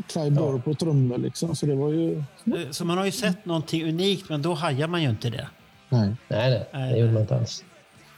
[0.08, 1.17] Clive Burr på trummor.
[1.17, 1.56] Liksom.
[1.56, 2.17] Så det var ju...
[2.17, 5.47] Eh, Så man har ju sett någonting unikt men då hajar man ju inte det.
[5.89, 6.10] Nej.
[6.28, 7.63] Nej, nej, Nej, det gjorde man inte alls.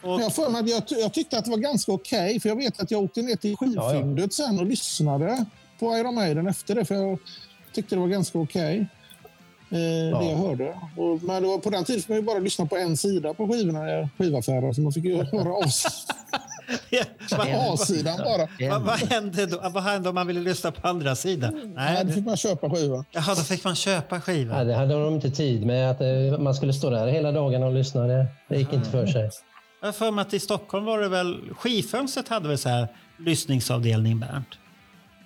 [0.03, 2.39] Och, Jag, för mig jag, ty- jag tyckte att det var ganska okej.
[2.39, 5.45] för jag vet att jag åkte ner till skivfyndet sen och lyssnade
[5.79, 6.85] på Iron Maiden efter det.
[6.85, 7.19] För jag
[7.73, 8.87] tyckte det var ganska okej.
[9.69, 10.73] Eh, Det jag hörde.
[10.97, 13.33] Och, men det var, på den tiden fick man ju bara lyssna på en sida
[13.33, 14.73] på skivorna i skivaffärer.
[14.73, 15.69] Så man fick ju höra A-
[17.37, 18.69] vad, A-sidan bara.
[18.69, 19.69] vad, vad, hände då?
[19.69, 21.53] vad hände om man ville lyssna på andra sidan?
[21.53, 23.05] Nej, Nej, då det, fick man köpa skivan.
[23.11, 24.67] jaha, då fick man köpa Nej, skivan.
[24.67, 25.91] det hade de inte tid med.
[25.91, 28.01] Att eh, man skulle stå där hela dagen och lyssna.
[28.07, 29.29] Det, det gick inte för sig.
[29.81, 31.41] Jag för mig att i Stockholm var det väl...
[31.57, 32.87] Skivfönstret hade väl så här
[33.19, 34.47] lyssningsavdelning, Bernt?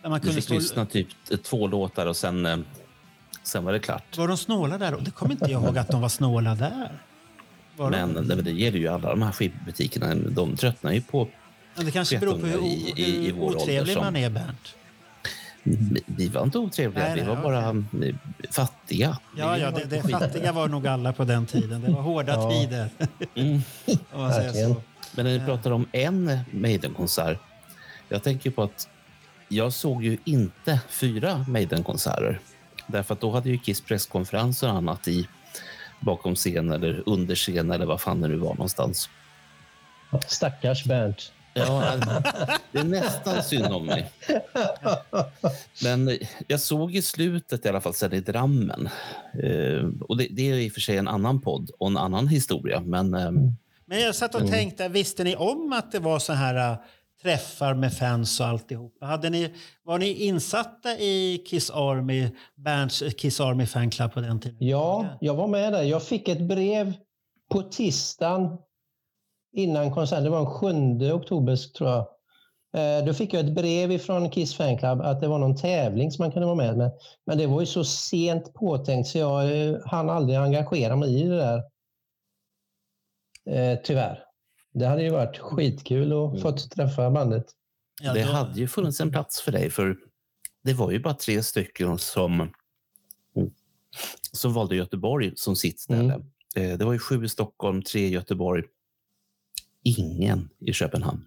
[0.03, 1.07] Där man Du kunde fick stå, lyssna typ
[1.43, 2.57] två låtar och sen, eh,
[3.43, 4.17] sen var det klart.
[4.17, 4.93] Var de snåla där?
[4.93, 6.91] Och Det kommer inte jag ihåg att de var snåla där.
[7.77, 7.97] Var de?
[8.11, 10.15] Men det, det gäller ju alla de här skivbutikerna.
[10.15, 11.27] De tröttnar ju på...
[11.75, 14.29] Men det kanske beror på hur, i- i- i hur vår otrevlig som- man är,
[14.29, 14.75] Bernt.
[15.63, 18.15] Vi- Vi var inte otrevliga, Nej, vi nej, var bara eh,
[18.51, 19.17] fattiga.
[19.37, 21.81] Ja, Vi ja det, det fattiga var nog alla på den tiden.
[21.81, 22.51] Det var hårda Ja.
[22.51, 22.89] tider.
[23.35, 23.61] Mm.
[24.11, 24.73] Om man säger Verkligen.
[24.73, 24.81] så.
[25.15, 27.37] Men när vi pratar om en Maiden-konsert.
[28.09, 28.89] Jag tänker på att
[29.47, 32.39] jag såg ju inte fyra Maiden-konserter.
[32.91, 35.27] Därför att då hade ju Kiss presskonferenser och annat i
[35.99, 39.09] bakom scen eller under scen eller vad fan det nu var någonstans.
[40.27, 41.31] Stackars Bernt.
[41.53, 41.95] Ja,
[42.71, 44.11] det är nästan synd om mig.
[45.83, 48.89] Men jag såg i slutet i alla fall sen i Drammen.
[49.43, 52.27] Eh, och det, det är i och för sig en annan podd och en annan
[52.27, 52.81] historia.
[52.81, 53.31] Men eh,
[53.85, 56.77] Men jag satt och tänkte, visste ni om att det var så här äh,
[57.21, 59.05] träffar med fans och alltihopa?
[59.05, 59.53] Hade ni,
[59.83, 64.57] var ni insatta i Kiss Army, Bernts Kiss Army fanclub på den tiden?
[64.59, 65.83] Ja, jag var med där.
[65.83, 66.93] Jag fick ett brev
[67.51, 68.57] på tisdagen
[69.53, 70.23] innan konserten.
[70.23, 72.07] Det var den 7 oktober, tror jag.
[72.73, 76.23] Eh, då fick jag ett brev från Kiss Fanclub att det var någon tävling som
[76.23, 76.91] man kunde vara med med.
[77.25, 81.23] Men det var ju så sent påtänkt så jag eh, hann aldrig engagera mig i
[81.23, 81.63] det där.
[83.49, 84.28] Eh, tyvärr.
[84.79, 87.45] Det hade ju varit skitkul att få träffa bandet.
[88.01, 89.69] Ja, det då- hade ju funnits en plats för dig.
[89.69, 89.97] För
[90.63, 92.49] det var ju bara tre stycken som,
[94.31, 96.13] som valde Göteborg som sitt ställe.
[96.55, 98.63] Eh, Det var ju sju i Stockholm, tre i Göteborg.
[99.83, 101.25] Ingen i Köpenhamn.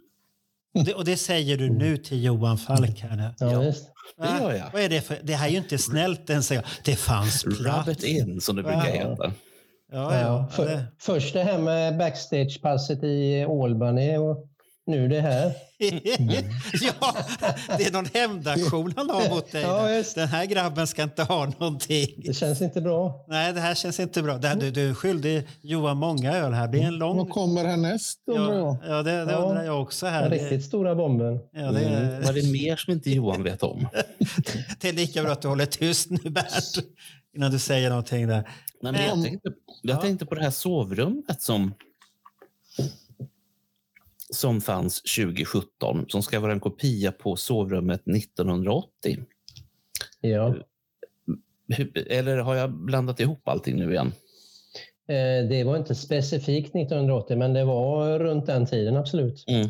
[0.74, 3.34] Och det, och det säger du nu till Johan Falk här nu.
[3.38, 3.72] Ja, Ja.
[4.16, 4.70] Det gör jag.
[4.72, 5.18] Vad är det för...
[5.22, 6.48] Det här är ju inte snällt ens.
[6.84, 7.60] Det fanns plats.
[7.60, 8.92] Rabbit in, som det brukar Ja.
[9.10, 9.32] heta.
[9.92, 10.48] Ja, ja.
[10.52, 14.48] För, det- Först det här med backstagepasset i Albany och
[14.86, 15.52] nu det här.
[16.82, 17.14] ja,
[17.78, 19.62] det är någon hämndaktion han har mot dig.
[19.66, 20.14] Ja, just.
[20.14, 22.06] Den här grabben ska inte ha någonting.
[22.24, 23.24] Det känns inte bra.
[23.28, 24.38] Nej, det här känns inte bra.
[24.42, 26.62] Här, du, du är skyldig Johan många öl här.
[26.62, 27.16] Det blir en lång...
[27.16, 28.66] Vad kommer härnäst undrar jag?
[28.66, 29.38] Ja, ja, det, det Ja.
[29.38, 30.06] undrar jag också.
[30.06, 30.22] här.
[30.22, 31.38] Den riktigt stora bomben.
[31.52, 32.22] ja, det, Mm.
[32.22, 33.88] Vad är det mer som inte Johan vet om?
[34.80, 36.84] det är lika bra att du håller tyst nu, Bert.
[37.32, 38.48] Innan du säger någonting där.
[38.80, 40.00] Nej, men jag, tänkte, jag Ja.
[40.00, 41.74] tänkte på det här sovrummet som,
[44.30, 49.24] som fanns 2017 som ska vara en kopia på sovrummet 1980.
[50.20, 50.54] Ja.
[51.68, 54.12] Hur- Eller har jag blandat ihop allting nu igen?
[55.08, 59.44] Eh, Det var inte specifikt 1980, men det var runt den tiden, absolut.
[59.48, 59.66] Mm.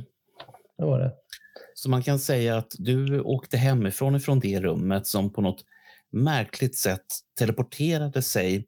[0.78, 1.12] Det var det.
[1.74, 5.64] Så man kan säga att du åkte hemifrån ifrån det rummet som på något
[6.12, 7.06] märkligt sätt
[7.38, 8.66] teleporterade sig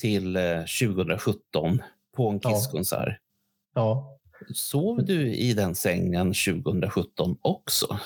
[0.00, 1.82] till eh, 2017
[2.16, 2.40] på en.
[2.40, 3.18] Kisskonsert.
[3.74, 4.18] Ja.
[4.54, 7.98] Sov du i den sängen 2017 också?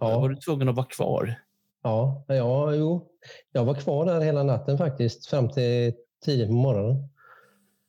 [0.00, 0.20] Ja.
[0.20, 1.34] Var du tvungen att vara kvar?
[1.82, 3.08] Ja, ja, jo.
[3.52, 7.08] Jag var kvar där hela natten faktiskt, fram till tidigt på morgonen.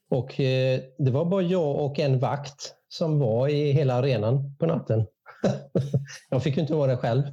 [0.09, 4.65] Och eh, det var bara jag och en vakt som var i hela arenan på
[4.65, 5.07] natten.
[6.29, 7.23] jag fick ju inte vara där själv.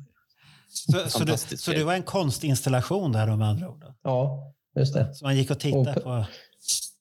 [0.75, 3.85] Så, så, du, så det var en konstinstallation där om andra ord?
[4.03, 5.15] Ja, just det.
[5.15, 6.25] Så man gick och tittade Och- på...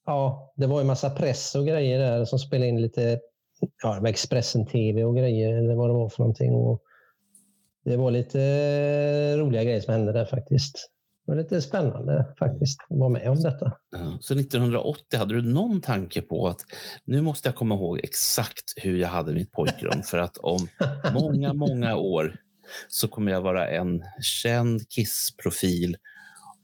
[0.05, 3.19] Ja, det var ju massa press och grejer där som spelade in lite
[3.83, 6.53] ja, det var Expressen TV och grejer eller vad det var för någonting.
[6.53, 6.81] Och
[7.85, 10.89] det var lite roliga grejer som hände där faktiskt.
[11.25, 13.71] Det var lite spännande faktiskt att vara med om detta.
[14.19, 16.59] Så 1980, hade du någon tanke på att
[17.05, 20.67] nu måste jag komma ihåg exakt hur jag hade mitt pojkrum för att om
[21.13, 22.35] många, många år
[22.87, 25.97] så kommer jag vara en känd Kiss-profil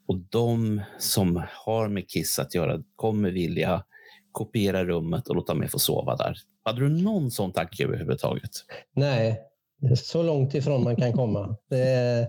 [0.08, 3.84] och de som har med Kiss att göra kommer vilja
[4.32, 6.38] kopiera rummet och låta mig få sova där.
[6.64, 8.52] Hade du någon sån tanke överhuvudtaget?
[8.96, 9.42] Nej,
[9.78, 11.58] det är så långt ifrån man kan komma.
[11.70, 12.28] Det är,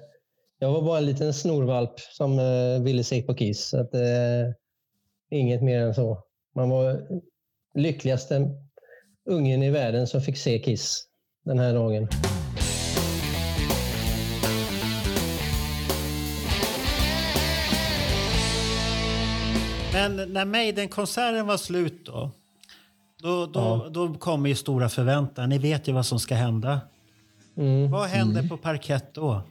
[0.59, 3.68] jag var bara en liten snorvalp som eh, ville se på Kiss.
[3.68, 4.00] Så Att, eh,
[5.30, 6.24] inget mer än så.
[6.54, 7.06] Man var
[7.74, 8.48] lyckligaste
[9.30, 11.06] ungen i världen som fick se Kiss
[11.44, 12.09] den här dagen.
[20.00, 22.30] Men när Maiden-konserten var slut då,
[23.22, 23.88] då, då, Ja.
[23.90, 25.48] då kommer ju stora förväntan.
[25.48, 26.80] Ni vet ju vad som ska hända.
[27.56, 27.90] Mm.
[27.90, 29.42] Vad hände på parkett då?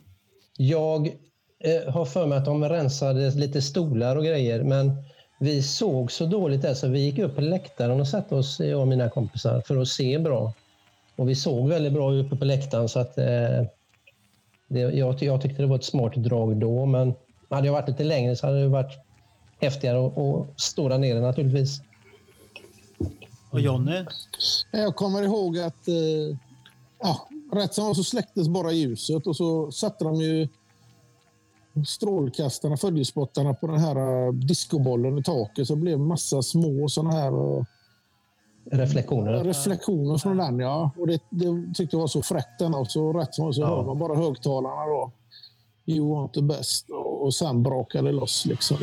[0.58, 1.08] Jag
[1.64, 4.92] eh, har för mig att de rensade lite stolar och grejer, men
[5.40, 8.80] vi såg så dåligt där så vi gick upp på läktaren och satte oss, jag
[8.80, 10.54] och mina kompisar, för att se bra.
[11.16, 13.64] Och vi såg väldigt bra uppe på läktaren så att eh,
[14.68, 17.14] det, jag, jag tyckte det var ett smart drag då, men
[17.50, 19.09] hade jag varit lite längre så hade det varit
[19.60, 21.82] häftigare att stå där nere naturligtvis.
[23.52, 24.06] Och Jonny?
[24.72, 26.38] Jag kommer ihåg att eh,
[27.00, 30.48] ja, rätt som var så släcktes bara ljuset och så satte de ju
[31.88, 37.12] strålkastarna, följespottarna på den här eh, discobollen i taket så det blev massa små såna
[37.12, 37.64] här eh,
[38.72, 39.44] Reflektioner.
[39.44, 40.60] reflektioner från den.
[40.60, 40.92] Ja.
[40.98, 43.62] Och det, det tyckte jag var så fräckt den och så rätt som var så
[43.62, 43.68] Ja.
[43.68, 45.12] hör man bara högtalarna då.
[45.86, 46.90] You want the best.
[46.90, 48.78] Och, och sen brakade det loss liksom.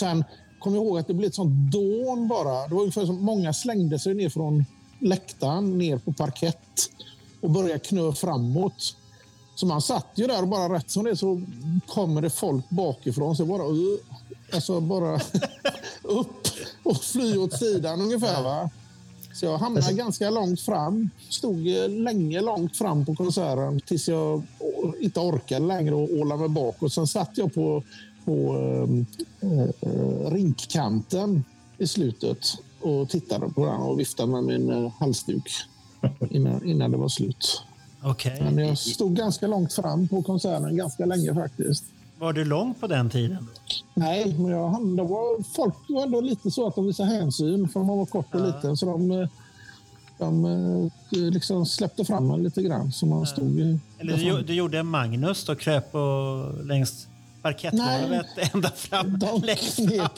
[0.00, 0.24] Sen
[0.58, 2.68] kom jag ihåg att det blev ett sånt dån bara.
[2.68, 4.64] Det var ungefär som många slängde sig ner från
[4.98, 6.90] läktaren ner på parkett
[7.40, 8.96] och började knö framåt.
[9.54, 11.42] Så man satt ju där och bara rätt som det så
[11.86, 13.36] kommer det folk bakifrån.
[13.36, 13.98] Så bara, uh,
[14.52, 15.14] alltså bara
[16.02, 16.48] upp
[16.82, 18.42] och fly åt sidan ungefär.
[18.42, 18.70] Va?
[19.32, 21.10] Så jag hamnade ganska långt fram.
[21.28, 24.42] Stod eh, länge långt fram på konserten tills jag
[25.00, 26.92] inte orkade längre och ålade mig bakåt.
[26.92, 27.82] Sen satt jag på,
[28.24, 28.56] på
[29.40, 31.44] eh, eh, rinkkanten
[31.78, 32.38] i slutet
[32.80, 35.50] och tittade på den och viftade med min eh, halsduk
[36.30, 37.62] innan, innan det var slut.
[38.02, 38.38] Okej.
[38.42, 41.84] Men jag stod ganska långt fram på konserten, ganska länge faktiskt.
[42.18, 43.46] Var du lång på den tiden?
[43.94, 47.80] Nej, men jag, det var, folk var ändå lite så att de visade hänsyn för
[47.82, 48.46] man var kort och Ja.
[48.46, 48.76] liten.
[48.76, 49.28] Så de, eh,
[50.18, 53.60] de eh, liksom släppte fram en lite grann så man stod...
[53.60, 57.06] eh, Eller du, du gjorde en Magnus och kröp på, längs
[57.42, 59.18] parkettgolvet ända fram.
[59.18, 60.12] De knep.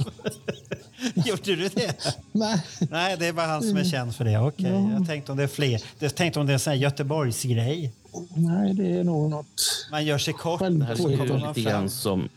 [1.26, 1.96] Gjorde du det?
[2.32, 4.38] Nej, Nej, det är bara han som är känd för det.
[4.38, 4.92] Okej, Ja.
[4.92, 5.82] jag tänkte om det är fler.
[5.98, 7.92] Jag tänkte om det är en sån här Göteborgsgrej.
[8.36, 9.86] nej, det är nog något...
[9.90, 10.60] Man gör sig kort.
[10.60, 12.28] Det här är ju lite grann som...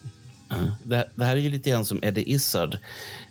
[0.83, 2.77] Det här, det här är ju lite grann som Eddie Izzard.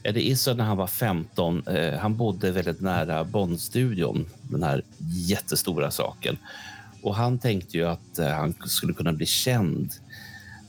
[0.03, 4.83] Eddie Izzard när han var 15, eh, han bodde väldigt nära Bondstudion, den här
[5.27, 6.39] jättestora saken.
[7.03, 9.93] Och han tänkte ju att eh, han skulle kunna bli känd.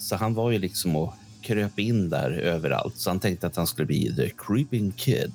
[0.05, 2.97] Så han var ju liksom och kröp in där överallt.
[2.97, 5.33] Så han tänkte att han skulle bli the creeping kid.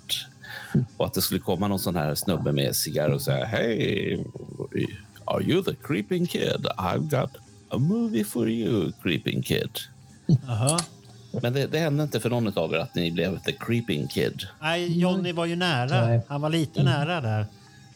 [0.96, 4.24] Och att det skulle komma någon sån här snubbe med cigarr och säga Hej,
[5.24, 6.66] are you the creeping kid?
[6.78, 7.30] I've got
[7.68, 9.70] a movie for you, creeping kid.
[10.26, 10.78] Jaha.
[11.42, 14.42] Men det, det hände inte för någon av er att ni blev the creeping kid.
[14.60, 16.22] Nej, Johnny var ju nära.
[16.28, 17.46] Han var lite nära där.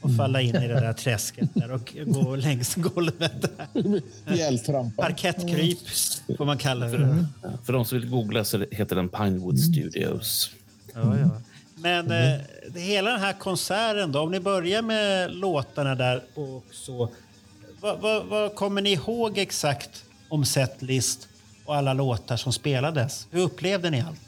[0.04, 3.32] Och falla in i det där träsket där och gå längs golvet.
[3.42, 4.02] Där.
[4.34, 5.02] Hjältrampa.
[5.02, 5.78] Parkettkryp
[6.38, 6.98] får man kalla det.
[6.98, 7.26] För,
[7.64, 10.50] för de som vill googla så heter den Pinewood Studios.
[10.94, 11.30] Ja, ja.
[11.74, 16.64] Men eh, det, hela den här konserten då, om ni börjar med låtarna där och
[16.70, 17.10] så.
[17.80, 21.28] Vad, vad, vad kommer ni ihåg exakt om setlist
[21.64, 23.26] och alla låtar som spelades?
[23.30, 24.20] Hur upplevde ni allt?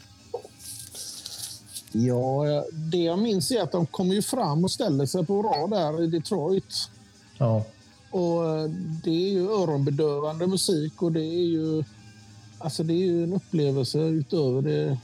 [1.91, 5.69] Ja, det jag minns är att de kommer ju fram och ställer sig på rad
[5.69, 6.89] där i Detroit.
[7.37, 7.65] Ja.
[8.11, 8.69] Och eh,
[9.03, 11.83] det är ju öronbedövande musik och det är ju,
[12.57, 14.97] alltså det är ju en upplevelse utöver det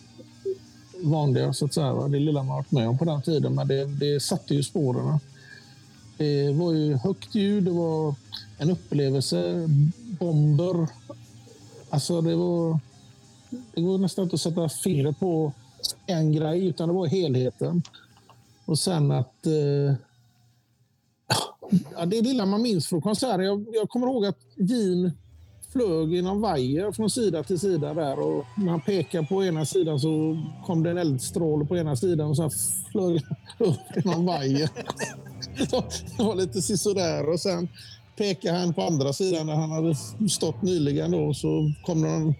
[1.03, 1.93] vanliga, så att säga.
[1.93, 2.07] va.
[2.07, 5.19] Det lilla man varit med om på den tiden, men det, det satte ju spåren.
[6.17, 8.15] Det var ju högt ljud, det var
[8.57, 9.69] en upplevelse,
[10.19, 10.87] bomber.
[11.89, 12.79] Alltså det var,
[13.49, 15.51] det går nästan inte att sätta fingret på
[16.05, 17.81] en grej, utan det var helheten.
[18.65, 19.95] Och sen att eh,
[21.95, 23.45] Ja, det lilla man minns från konserten.
[23.45, 25.11] Jag, jag kommer ihåg att Gene
[25.73, 29.99] flög genom vajer från sida till sida där och när han pekade på ena sidan
[29.99, 32.49] så kom det en eldstråle på ena sidan och sen
[32.91, 34.69] flög han upp genom vajer.
[36.17, 37.67] Det var lite sisådär och sen
[38.17, 39.95] pekade han på andra sidan där han hade
[40.29, 42.35] stått nyligen då så kom någon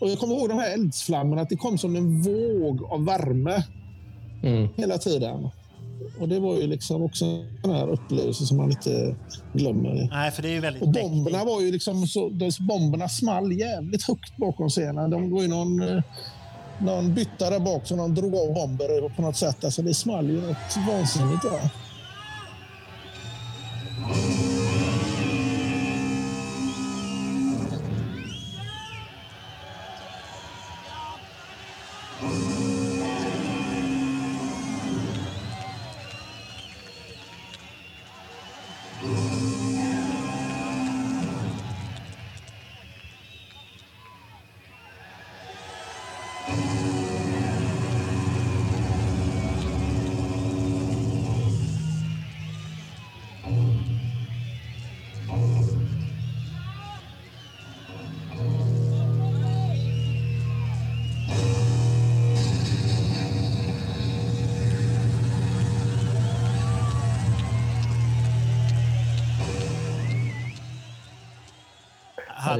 [0.00, 3.62] och jag kommer ihåg de här eldsflammorna, att det kom som en våg av värme
[4.42, 4.68] Mm.
[4.76, 5.48] hela tiden.
[6.20, 7.24] Och det var ju liksom också
[7.64, 9.16] en här upplevelse som man inte
[9.52, 10.08] glömmer.
[10.10, 11.46] Nej, för det är ju väldigt Och bomberna mäktigt.
[11.46, 15.10] var ju liksom så, de, bomberna small jävligt högt bakom scenen.
[15.10, 16.02] De var ju någon, eh,
[16.80, 19.64] någon bytta där bak som de drog av bomber på något sätt.
[19.64, 21.70] Alltså det small ju något vansinnigt där.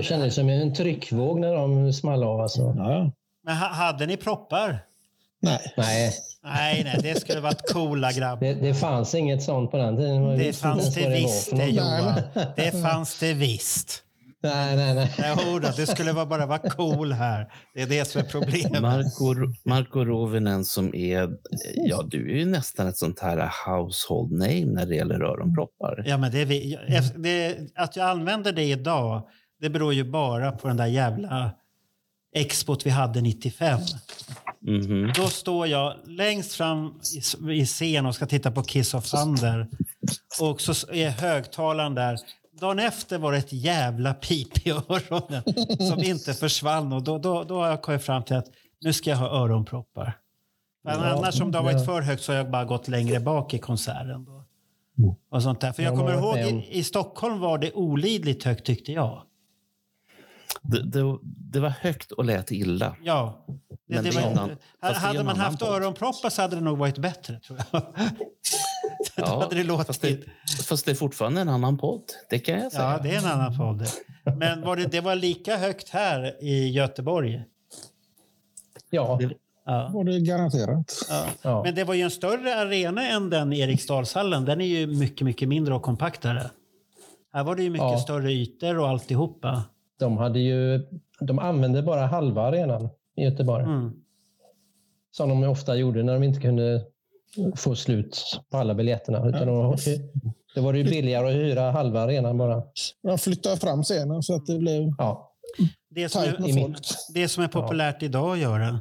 [0.04, 2.40] Kändes som en tryckvåg när de small av.
[2.40, 2.74] Alltså.
[2.76, 3.12] Ja.
[3.44, 4.78] men ha- hade ni proppar?
[5.42, 5.72] Nej.
[5.76, 6.12] Nej,
[6.42, 8.40] Nej, nej, det skulle varit coola grabbar.
[8.46, 10.38] det, det fanns inget sånt på den tiden.
[10.38, 11.66] Det fanns det visst det.
[11.66, 12.20] Johan.
[12.56, 14.00] Det fanns det visst.
[14.42, 15.10] Nej, nej, nej.
[15.46, 17.52] Jo då, det skulle vara bara vara cool här.
[17.74, 18.82] Det är det som är problemet.
[18.82, 21.28] Marco, Marco Rovinen som är,
[21.74, 26.02] ja du är ju nästan ett sånt här household name när det gäller öronproppar.
[26.06, 29.22] Ja, men det är vi, jag- det, att jag använder det idag,
[29.64, 31.50] det beror ju bara på den där jävla
[32.34, 33.80] expot vi hade 95.
[34.60, 35.12] Mhm.
[35.16, 37.00] Då står jag längst fram
[37.48, 39.68] i, i scen och ska titta på Kiss of Thunder.
[40.40, 42.18] Och så är högtalaren där.
[42.60, 45.42] Dagen efter var det ett jävla pip i öronen
[45.78, 46.92] som inte försvann.
[46.92, 48.46] Och då, då, då har jag kommit fram till att
[48.80, 50.18] nu ska jag ha öronproppar.
[50.84, 51.84] Men Ja, annars om det har varit ja.
[51.84, 54.24] för högt så har jag bara gått längre bak i konserten.
[54.24, 54.44] Då.
[55.30, 55.72] Och sånt där.
[55.72, 59.22] För jag Ja, kommer ihåg i, i Stockholm var det olidligt högt tyckte jag.
[60.62, 62.96] Det, det, det var högt och lät illa.
[63.02, 63.44] Ja.
[63.68, 67.40] Det, Men det var, är hade man haft öronproppar så hade det nog varit bättre
[67.40, 67.82] tror jag.
[69.16, 69.86] Då hade det låtit.
[69.86, 70.24] fast, det,
[70.68, 72.02] fast det är fortfarande en annan podd.
[72.30, 72.90] Det kan jag säga.
[72.90, 73.86] Ja, det är en annan podd.
[74.38, 77.42] Men var det, det var lika högt här i Göteborg?
[78.90, 79.20] Ja,
[79.66, 79.90] Ja.
[79.94, 80.92] var det garanterat.
[81.08, 81.26] ja.
[81.42, 81.62] ja.
[81.62, 84.44] Men det var ju en större arena än den Eriksdalshallen.
[84.44, 86.50] Den är ju mycket, mycket mindre och kompaktare.
[87.32, 87.98] Här var det ju mycket Ja.
[87.98, 89.62] större ytor och alltihopa.
[89.98, 90.86] De, hade ju,
[91.20, 93.64] de använde bara halva arenan i Göteborg.
[93.64, 93.92] Mm.
[95.10, 96.84] Som de ofta gjorde när de inte kunde
[97.56, 99.28] få slut på alla biljetterna.
[99.28, 99.76] Utan de,
[100.54, 102.62] det var det ju billigare att hyra halva arenan bara.
[103.02, 105.32] De flyttade fram scenen så att det blev Ja,
[105.90, 106.78] Det, som är, med folk.
[107.14, 108.80] det som är populärt idag att göra.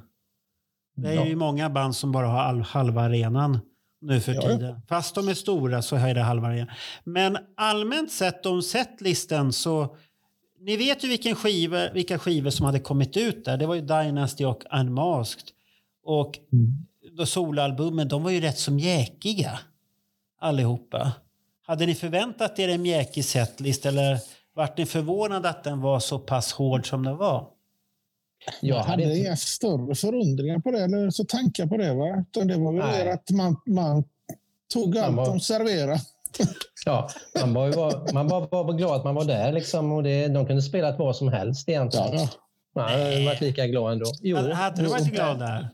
[0.95, 1.25] Det är Ja.
[1.25, 3.59] ju många band som bara har halva arenan
[4.01, 4.49] nu för Ja, ja.
[4.49, 4.81] tiden.
[4.89, 6.67] Fast de är stora så är det halva arenan.
[7.03, 9.95] Men allmänt sett om setlisten så
[10.65, 13.57] ni vet ju vilken skiva, vilka skivor som hade kommit ut där.
[13.57, 15.47] Det var ju Dynasty och Unmasked.
[16.03, 16.39] Och
[17.17, 19.59] då soloalbumen, de var ju rätt så mjäkiga
[20.39, 21.11] allihopa.
[21.65, 24.19] Hade ni förväntat er en mjäkig setlist eller
[24.55, 27.47] vart ni förvånade att den var så pass hård som den var?
[28.61, 29.15] jag hade inte...
[29.15, 31.93] inga större förundringar på det, eller så tankar på det.
[31.93, 32.25] Va?
[32.29, 34.03] Utan det var väl mer att man, man
[34.73, 36.01] tog allt var- de serverade.
[36.85, 37.09] Ja,
[37.39, 40.27] man var, ju var, man var, var glad att man var där liksom, och det,
[40.27, 42.07] de kunde spela vad som helst egentligen.
[42.13, 42.27] Ja.
[42.75, 44.05] Man hade varit lika glad ändå.
[44.21, 45.69] Jo, Hade- du varit glad där?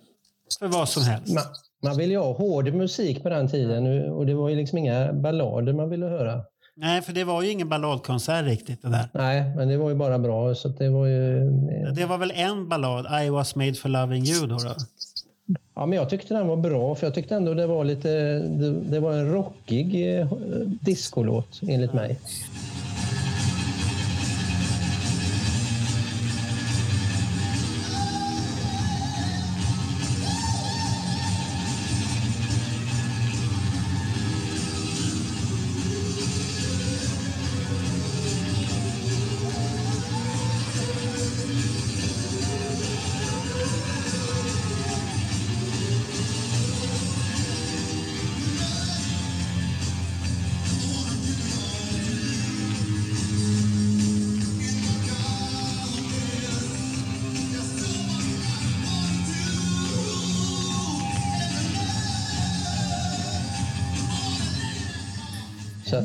[0.60, 1.34] För vad som helst?
[1.34, 1.44] man,
[1.84, 5.14] man ville ju ha hård musik på den tiden och det var ju liksom inga
[5.14, 6.42] ballader man ville höra.
[6.76, 9.10] Nej, för det var ju ingen balladkonsert riktigt det där.
[9.14, 10.56] Nej, men det var ju bara bra.
[10.56, 11.50] Så det var ju...
[11.96, 14.58] Det var väl en ballad, I was made for loving you då?
[14.58, 14.76] då?
[15.80, 18.10] Ja, men jag tyckte den var bra, för jag tyckte ändå det var lite...
[18.40, 20.28] Det, det var en rockig eh,
[20.82, 22.20] discolåt, enligt mig.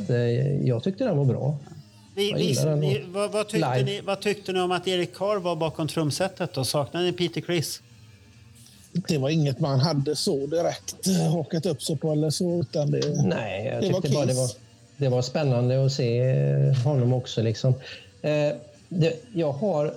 [0.05, 1.59] Att, eh, jag tyckte den var bra.
[2.17, 5.89] Vi, vi, vad, vad, tyckte ni, vad tyckte ni om att Erik Carr var bakom
[5.89, 6.53] trumsetet?
[6.55, 6.65] Då?
[6.65, 7.81] Saknade ni Peter Criss?
[9.09, 12.61] Det var inget man hade så direkt eh, hakat upp sig på eller så.
[12.61, 14.51] Utan det, Nej, jag Det var tyckte bara det var,
[14.97, 17.43] det var spännande att se eh, honom också.
[17.43, 17.75] Liksom.
[18.23, 18.51] Eh,
[18.89, 19.95] det, jag, har,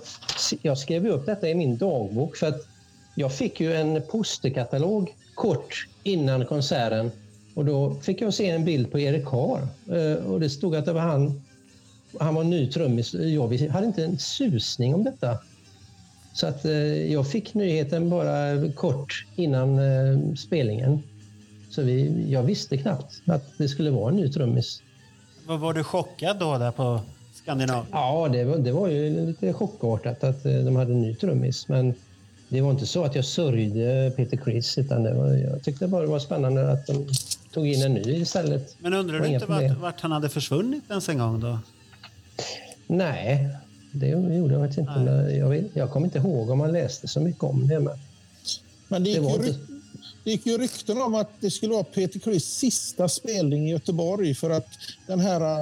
[0.62, 2.66] jag skrev upp detta i min dagbok för att
[3.14, 7.10] jag fick ju en posterkatalog kort innan konserten
[7.58, 10.84] och då fick jag se en bild på Erik Carr eh, och det stod att
[10.84, 11.42] det var han.
[12.20, 13.14] Han var ny trummis.
[13.14, 15.38] Jag hade inte en susning om detta.
[16.32, 21.02] Så att eh, jag fick nyheten bara kort innan eh, spelningen.
[21.70, 24.82] Så vi, jag visste knappt att det skulle vara en ny trummis.
[25.46, 27.00] Var, var du chockad då där på
[27.34, 27.86] Skandinavien?
[27.92, 31.68] Ja, det var, det var ju lite chockartat att de hade en ny trummis.
[31.68, 31.94] Men
[32.48, 36.02] det var inte så att jag sörjde Peter Criss, utan det var, jag tyckte bara
[36.02, 37.08] det var spännande att de
[37.52, 38.76] tog in en ny istället.
[38.78, 41.58] Men undrar Det du inte vart, vart han hade försvunnit ens en gång då?
[42.86, 43.48] Nej,
[43.92, 45.36] det gjorde jag faktiskt inte.
[45.38, 47.80] Jag, jag kommer inte ihåg om man läste så mycket om det.
[47.80, 47.98] Men
[48.88, 49.60] men det det gick, var ju, inte...
[50.24, 54.34] det gick ju rykten om att det skulle vara Peter Criss sista spelning i Göteborg
[54.34, 54.68] för att
[55.06, 55.60] den här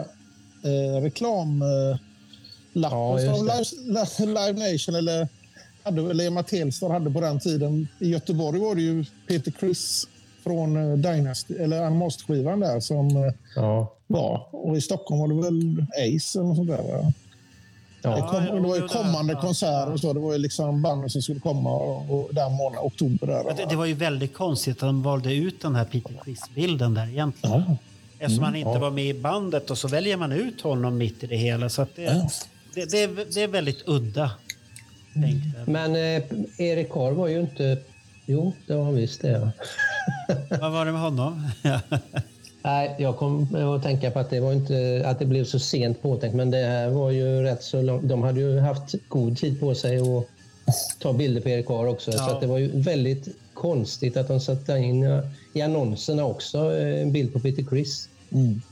[0.62, 1.98] eh, reklamlappen
[2.72, 3.64] Ja, just som det.
[3.86, 5.28] Live, Live Nation eller,
[5.86, 7.88] hade, eller Emma Telstar hade på den tiden.
[7.98, 10.08] I Göteborg var det ju Peter Criss
[10.44, 14.48] från eh, Dynasty, eller Animalist-skivan där som eh, Ja, var.
[14.50, 16.82] Och i Stockholm var det väl Ace eller något sånt där.
[16.82, 17.12] Va?
[18.02, 18.28] Det, ja.
[18.28, 20.12] kom, det var ju kommande ja, konserter och så.
[20.12, 23.26] Det var ju liksom banden som skulle komma och, och den månaden, oktober.
[23.26, 26.94] Där, Det, det var ju väldigt konstigt att de valde ut den här Peter Criss-bilden
[26.94, 27.62] där egentligen.
[27.68, 27.76] Ja.
[28.18, 28.78] Eftersom han inte ja.
[28.78, 31.68] var med i bandet och så väljer man ut honom mitt i det hela.
[31.68, 32.28] Så att det, Ja.
[32.74, 34.30] det, det, är, det är väldigt udda.
[35.22, 35.70] Tänkte.
[35.70, 36.22] Men eh,
[36.58, 37.78] Erik Carr var ju inte...
[38.26, 39.28] Jo, det var han visst det.
[39.28, 39.50] Ja.
[40.60, 41.48] Vad var det med honom?
[42.62, 46.02] Nej, jag kom att tänka på att det, var inte, att det blev så sent
[46.02, 48.08] påtänkt, men det här var ju rätt så långt.
[48.08, 50.26] De hade ju haft god tid på sig att
[51.00, 52.32] ta bilder på Erik Carr också, så Ja.
[52.34, 55.20] att det var ju väldigt konstigt att de satte in eh,
[55.52, 58.08] i annonserna också eh, en bild på Peter Criss.
[58.32, 58.62] Mm.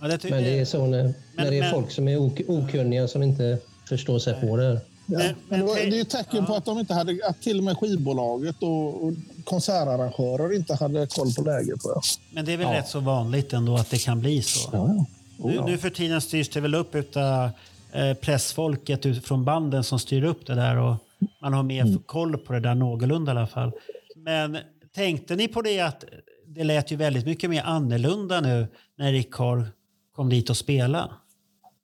[0.00, 2.40] Ja, det Men det är så när, när det är men- folk som är ok
[2.48, 4.80] okunniga som inte förstår sig på det.
[5.08, 5.14] Här.
[5.14, 5.18] Ja.
[5.18, 7.18] Men- Men det, var, men- det är ju ett tecken på att de inte hade,
[7.28, 9.12] att till och med skivbolaget och, och
[9.44, 11.80] konsertarrangörer inte hade koll på läget.
[11.84, 12.02] Jag.
[12.32, 12.78] Men det är väl Ja.
[12.78, 14.68] rätt så vanligt ändå att det kan bli så.
[14.72, 15.04] Ja, ja.
[15.48, 17.50] Nu, nu för tiden styrs det väl upp utav
[17.92, 20.94] eh, pressfolket från banden som styr upp det där och
[21.42, 21.98] man har mer Mm.
[22.06, 23.72] koll på det där någorlunda i alla fall.
[24.16, 24.58] Men
[24.94, 26.04] tänkte ni på det att
[26.46, 29.68] det lät ju väldigt mycket mer annorlunda nu när Rick Carr
[30.14, 31.10] kom dit och spela?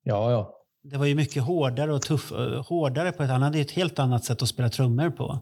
[0.04, 0.56] Ja, ja.
[0.82, 3.70] Det var ju mycket hårdare och tuff, eh, hårdare på ett annat, det är ett
[3.70, 5.38] helt annat sätt att spela trummor på.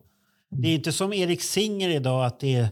[0.50, 2.68] Det är inte som Erik Singer idag att det,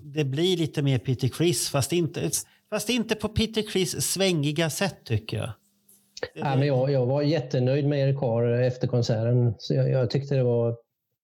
[0.00, 2.30] det blir lite mer Peter Criss fast inte,
[2.70, 5.50] fast inte på Peter Criss svängiga sätt tycker jag.
[6.34, 9.54] Ja, men jag, jag var jättenöjd med Erik Carr efter konserten.
[9.58, 10.76] Så jag, jag tyckte det var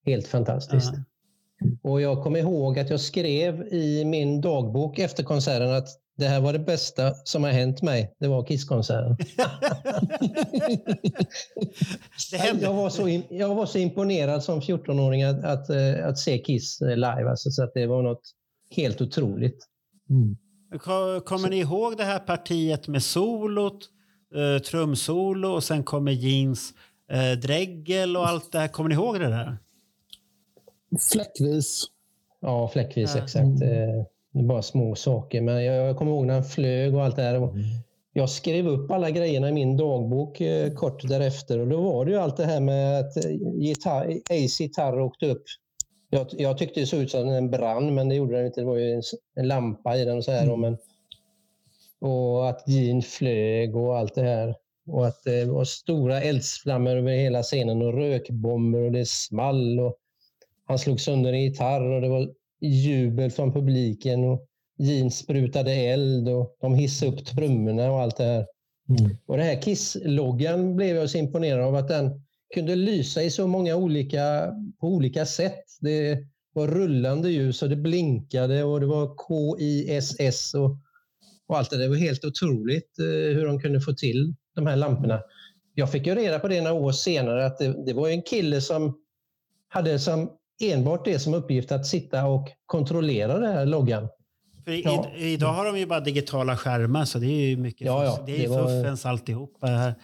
[0.06, 0.92] helt fantastiskt.
[0.94, 1.90] Ja.
[1.90, 6.40] Och jag kommer ihåg att jag skrev i min dagbok efter konserten att det här
[6.40, 8.14] var det bästa som har hänt mig.
[8.20, 9.16] Det var Kiss-konserten.
[12.60, 16.38] Jag var, så in, jag var så imponerad som 14-åring att, att, eh, att se
[16.38, 17.30] Kiss eh, live.
[17.30, 18.22] Alltså, så att det var något
[18.70, 19.66] helt otroligt.
[20.80, 23.88] Ko- Kommer ni ihåg det här partiet med solot,
[24.34, 26.72] eh, trumsolo och sen kommer jeans,
[27.12, 28.68] eh, dregel och allt det här.
[28.68, 29.58] Kommer ni ihåg det där?
[31.12, 31.84] Fläckvis.
[32.40, 33.22] Ja, fläckvis Ja.
[33.22, 33.44] exakt.
[33.44, 34.06] Eh, Det är
[34.42, 35.40] bara små saker.
[35.40, 37.42] Men jag, jag kommer ihåg när han flög och allt det här.
[37.42, 37.54] Och
[38.12, 42.10] Jag skrev upp alla grejerna i min dagbok eh, kort därefter och då var det
[42.10, 45.42] ju allt det här med att eh, gitarr, Ace gitarr åkte upp.
[46.10, 48.60] Jag, jag tyckte det såg ut som en brann, men det gjorde den inte.
[48.60, 49.02] Det var ju en,
[49.34, 50.46] en lampa i den och så här.
[50.46, 50.76] då, Men,
[52.00, 54.54] och att Gene flög och allt det här.
[54.86, 59.80] Och att det var stora eldsflammor över hela scenen och rökbomber och det small.
[59.80, 59.96] Och
[60.66, 62.28] han slog sönder en gitarr och det var
[62.68, 64.24] jubel från publiken.
[64.24, 64.46] Och
[64.78, 68.46] Gene sprutade eld och de hissade upp trummorna och allt det här.
[69.26, 72.22] Och det här Kiss-loggan blev jag så imponerad av att den
[72.54, 75.64] kunde lysa i så många olika, på olika sätt.
[75.80, 76.18] Det
[76.52, 80.78] var rullande ljus och det blinkade och det var K-I-S-S och,
[81.46, 81.82] och allt det där.
[81.82, 85.22] Det var helt otroligt eh, hur de kunde få till de här lamporna.
[85.74, 88.60] Jag fick ju reda på det några år senare att det, det var en kille
[88.60, 88.98] som
[89.68, 90.30] hade som
[90.62, 94.08] enbart det som uppgift att sitta och kontrollera den här loggan.
[94.64, 95.06] För i, Ja.
[95.16, 98.32] idag har de ju bara digitala skärmar så det är ju mycket Ja, ja, det
[98.32, 99.66] är ju det var- fuffens alltihopa.
[99.66, 99.94] Här,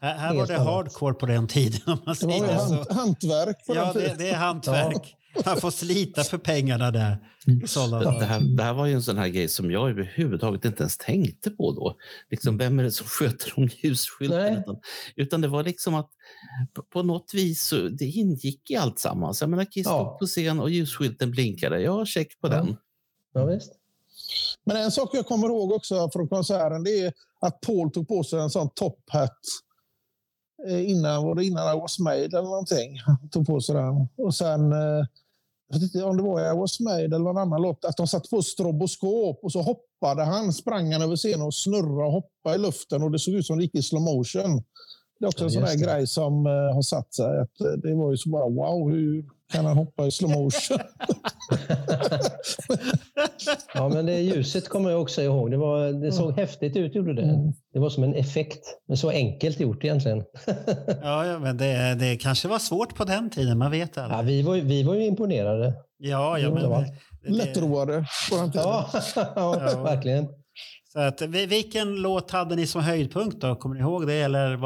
[0.00, 2.74] här, här var det hardcore på den tiden om man Det var ju säger så.
[2.74, 4.18] hant, hantverk på Ja, den det, tiden.
[4.18, 5.14] det är hantverk.
[5.44, 7.18] Man får slita för pengarna där.
[7.46, 10.98] Det, här, det här var ju en sån här grej som jag överhuvudtaget inte ens
[10.98, 11.96] tänkte på då.
[12.30, 14.38] Liksom, vem är det som sköter om ljusskylten?
[14.38, 14.56] Nej.
[14.58, 14.76] Utan,
[15.16, 16.10] utan det var liksom att
[16.92, 19.40] på, något vis så, det ingick i allt sammans.
[19.40, 20.16] Jag menar, Kiss Ja.
[20.20, 21.80] på scen och ljusskylten blinkade.
[21.80, 22.52] Jag har check på Ja.
[22.54, 22.76] den.
[23.34, 23.72] Ja, visst.
[24.64, 28.24] Men en sak jag kommer ihåg också från konserten det är att Paul tog på
[28.24, 29.38] sig en sån top hat
[30.68, 32.98] eh, innan, var det innan I was made eller någonting.
[33.06, 34.08] Han tog på sig den.
[34.16, 35.04] Och sen, eh,
[35.68, 38.06] jag vet inte om det var i was made eller någon annan låt, att de
[38.06, 42.56] satte på stroboskop och så hoppade han, sprang han över scenen och snurrade och hoppade
[42.56, 44.62] i luften och det såg ut som det gick i slow motion.
[45.18, 47.40] Det är också Ja, en sån här grej som eh, har satt sig.
[47.40, 50.78] Att, eh, det var ju så bara wow, hur kan han hoppa i slow motion?
[53.74, 55.50] Ja, men det ljuset kommer jag också ihåg.
[55.50, 57.22] Det, var, det såg häftigt ut, gjorde det.
[57.22, 57.52] Mm.
[57.72, 58.60] Det var som en effekt.
[58.88, 60.24] Men så enkelt gjort egentligen.
[61.02, 64.36] Ja, ja, men det, det kanske var svårt på den tiden, man vet Ja, aldrig.
[64.36, 65.72] vi, var, ju- vi var ju imponerade.
[65.98, 66.70] Ja, ja, men...
[66.70, 68.66] det Lättroade på den tiden.
[69.16, 70.26] Ja, ja, verkligen.
[70.92, 73.56] Så att, vi- vilken låt hade ni som höjdpunkt då?
[73.56, 74.14] Kommer ni ihåg det?
[74.14, 74.56] Eller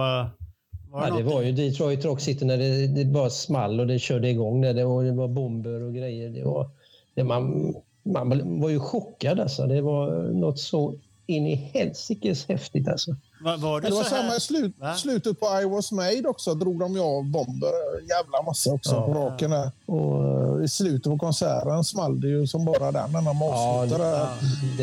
[0.91, 3.87] var, var Ja, det var ju Detroit Rock City när det, det bara small och
[3.87, 4.61] det körde igång.
[4.61, 4.75] Där.
[4.75, 6.31] Det, var, det var bomber och grejer.
[6.31, 6.69] Det var,
[7.15, 9.67] det man, man var ju chockad alltså.
[9.67, 10.95] Det var något så
[11.27, 13.17] in i helsikes häftigt alltså.
[13.45, 14.95] var, var det det var samma i slut, Va?
[14.95, 16.55] slutet på I was made också.
[16.55, 17.71] Drog de ju av bomber.
[18.09, 19.07] Jävla massa också Ja.
[19.07, 19.71] på raken där.
[19.87, 23.81] Och eh, i slutet på konserten small det ju som bara den när de Ja,
[23.83, 24.05] avslutade.
[24.05, 24.29] det, där.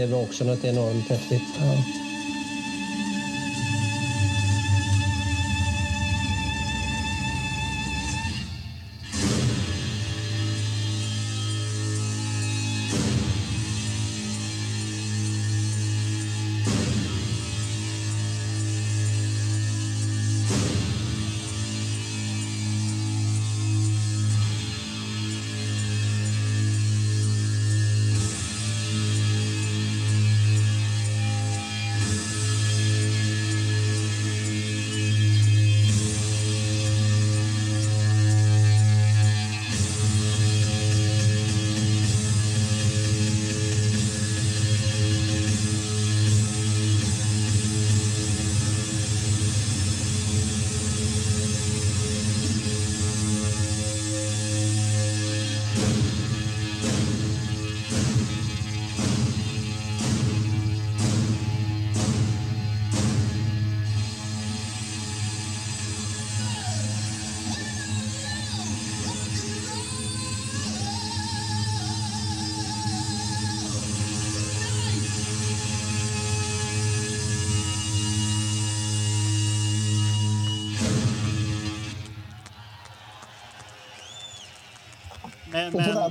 [0.08, 1.41] det var också något enormt häftigt.
[1.60, 2.07] Ja.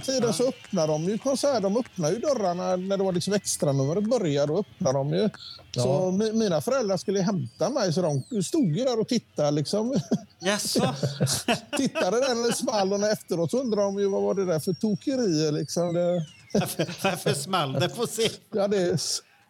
[0.07, 1.61] Tiden så öppnade de ju konserter.
[1.61, 4.53] De öppnade ju dörrarna när det var liksom extranumret började.
[4.53, 5.29] Då öppnade de ju.
[5.75, 6.11] Så Ja.
[6.11, 9.51] mi- mina föräldrar skulle hämta mig så de stod ju där och tittade.
[9.51, 9.95] Liksom.
[10.41, 10.95] Jaså?
[11.77, 15.53] tittade det small och efteråt så undrade de ju vad var det där för tokerier.
[15.53, 15.95] Liksom.
[15.95, 18.31] Det, varför, varför small det på scen?
[18.55, 18.99] ja, det,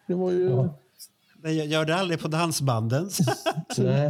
[0.07, 0.49] det var ju...
[0.49, 0.79] Ja.
[1.43, 3.09] Det gör det aldrig på dansbanden.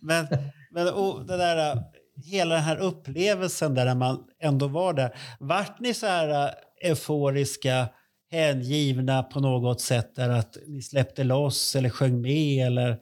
[0.00, 0.26] Men
[0.70, 1.82] men och det där,
[2.24, 5.16] hela den här upplevelsen där man ändå var där.
[5.40, 7.88] Vart ni så här äh, euforiska,
[8.30, 12.98] hängivna på något sätt där att ni släppte loss eller sjöng med eller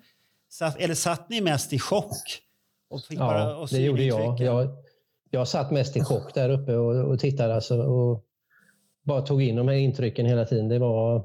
[0.50, 2.22] satt, eller satt ni mest i chock?
[2.90, 4.40] Och fick bara, Ja, och det gjorde jag.
[4.40, 4.68] jag.
[5.30, 7.54] Jag satt mest i chock där uppe och, och tittade.
[7.54, 8.24] Alltså, och
[9.04, 10.68] bara tog in de här intrycken hela tiden.
[10.68, 11.24] Det var...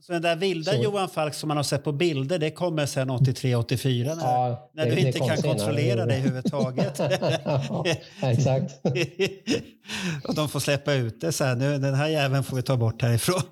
[0.00, 0.82] Så den där vilda Så.
[0.82, 4.86] Johan Falk som man har sett på bilder, det kommer sen 83-84 när, Ja, när
[4.86, 6.98] du inte kan kontrollera dig överhuvudtaget.
[7.44, 7.84] ja,
[8.22, 8.72] exakt.
[10.28, 12.76] och de får släppa ut det så här, nu, den här jäveln får vi ta
[12.76, 13.42] bort härifrån.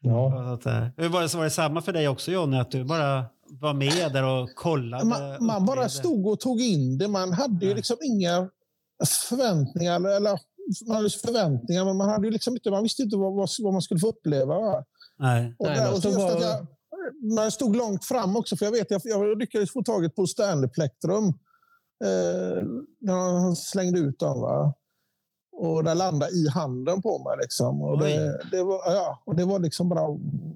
[0.00, 0.58] Ja.
[0.64, 0.92] Där.
[0.96, 3.74] Hur var det, så var det samma för dig också Johnny, att du bara var
[3.74, 5.04] med där och kollade?
[5.04, 7.08] Man, man bara stod och tog in det.
[7.08, 8.48] Man hade ju liksom inga
[9.28, 10.16] förväntningar.
[10.16, 10.38] Eller,
[10.86, 13.72] man hade förväntningar, men man, hade ju liksom inte, man visste inte vad, vad, vad
[13.72, 14.54] man skulle få uppleva.
[15.18, 15.54] Nej.
[15.58, 16.66] Och Nej, där, och så just att bara- jag,
[17.36, 20.68] man stod långt fram också, för jag vet jag, jag lyckades få taget på Stanley
[20.70, 21.26] Plektrum.
[22.04, 22.62] Eh,
[23.00, 24.40] när han slängde ut dem.
[24.40, 24.74] Va?
[25.58, 27.36] Och det landade i handen på mig.
[27.42, 27.82] Liksom.
[27.82, 30.06] Och, det, det var, ja, och det var liksom bara,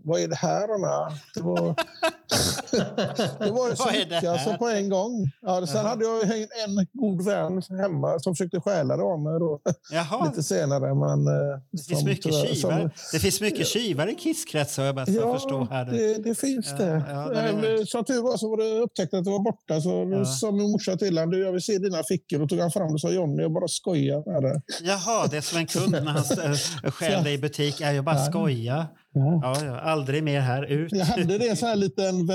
[0.04, 1.12] vad är det här Anna?
[1.34, 1.56] Det var,
[3.44, 5.30] det var så det mycket alltså, på en gång.
[5.42, 5.88] Ja, sen Jaha.
[5.88, 9.60] hade jag en, god vän hemma som försökte stjäla det av mig då,
[10.26, 10.94] lite senare.
[10.94, 12.90] Men, eh, det finns som mycket tyvärr- som-.
[13.12, 15.84] Det finns mycket tjuvar i kisskretsar, jag bara ska förstå här.
[15.84, 17.04] det, det finns Ja, det.
[17.08, 19.80] ja, det är- Men Som tur var så var det upptäckt att det var borta.
[19.80, 20.24] Så Ja.
[20.24, 22.38] sa min morsa till honom, jag vill se dina fickor.
[22.38, 24.62] Då tog han fram det och sa Johnny, jag bara skojar med det.
[24.90, 26.24] Jaha, det är som en kund när han
[26.92, 27.80] stjäl dig i butik.
[27.80, 28.24] Är jag bara Ja.
[28.24, 28.86] skoja.
[29.12, 29.40] Ja.
[29.42, 30.92] Ja, ja, aldrig mer här, ut.
[30.92, 32.26] Jag hade det så här liten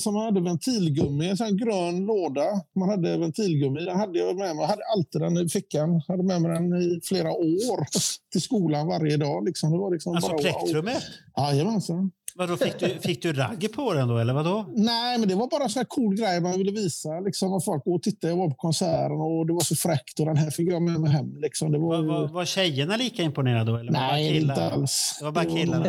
[0.00, 2.42] som hade ventilgummi, en sån här grön låda.
[2.76, 3.80] Man hade ventilgummi.
[3.84, 4.62] Den hade jag med mig.
[4.64, 5.92] Jag hade alltid den i fickan.
[6.06, 7.86] Jag hade med mig den i flera år
[8.32, 9.44] till skolan varje dag.
[9.44, 9.72] Liksom.
[9.72, 10.42] Det var liksom Alltså bara, wow.
[10.42, 11.02] plektrumet.
[11.36, 12.10] Jajamensan.
[12.36, 14.66] Vadå, fick du, fick du ragg på den då, eller vadå?
[14.76, 17.20] Nej, men det var bara en sån här cool grej man ville visa.
[17.20, 18.32] Liksom, och folk och tittade.
[18.32, 21.00] Jag var på konserten och det var så fräckt och den här fick jag med
[21.00, 21.36] mig hem.
[21.36, 21.72] Liksom.
[21.72, 23.76] Det var, Var, var, var tjejerna lika imponerade då?
[23.78, 24.54] Eller Nej, killar?
[24.54, 25.16] inte alls.
[25.18, 25.86] Det var bara killarna.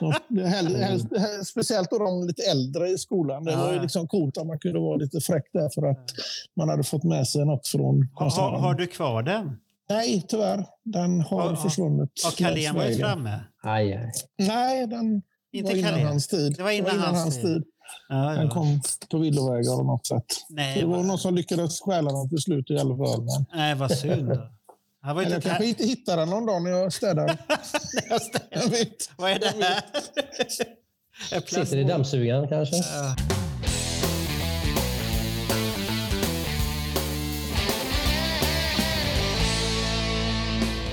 [0.00, 0.14] Ja.
[0.28, 3.44] Det hell- Speciellt då de lite äldre i skolan.
[3.44, 6.10] Det Ja, var ju liksom coolt att man kunde vara lite fräck där för att
[6.56, 8.44] man hade fått med sig något från Har, konserten.
[8.50, 9.56] har, har du kvar den?
[9.90, 10.66] Nej, tyvärr.
[10.84, 12.10] Den har har- försvunnit.
[12.24, 13.40] Har Carlén varit framme?
[13.62, 14.12] Aj, aj.
[14.38, 15.22] Nej, den
[15.52, 16.54] Inte var innan hans tid.
[16.56, 17.64] Det var innan hans tid.
[18.08, 18.50] Ja, Den ja.
[18.50, 18.80] kom
[19.10, 20.24] på villovägar på något sätt.
[20.48, 23.22] Nej, Det var vad, någon som lyckades stjäla den till slut i alla fall.
[23.22, 23.46] Men...
[23.54, 24.28] nej, vad synd.
[24.28, 24.48] då.
[25.00, 27.26] Han var Eller inte jag kanske inte hittar den någon dag när jag städar.
[28.50, 29.10] jag vet.
[29.16, 29.82] Vad är det här?
[31.64, 32.76] Sitter i dammsugaren kanske?
[32.76, 33.16] Ja.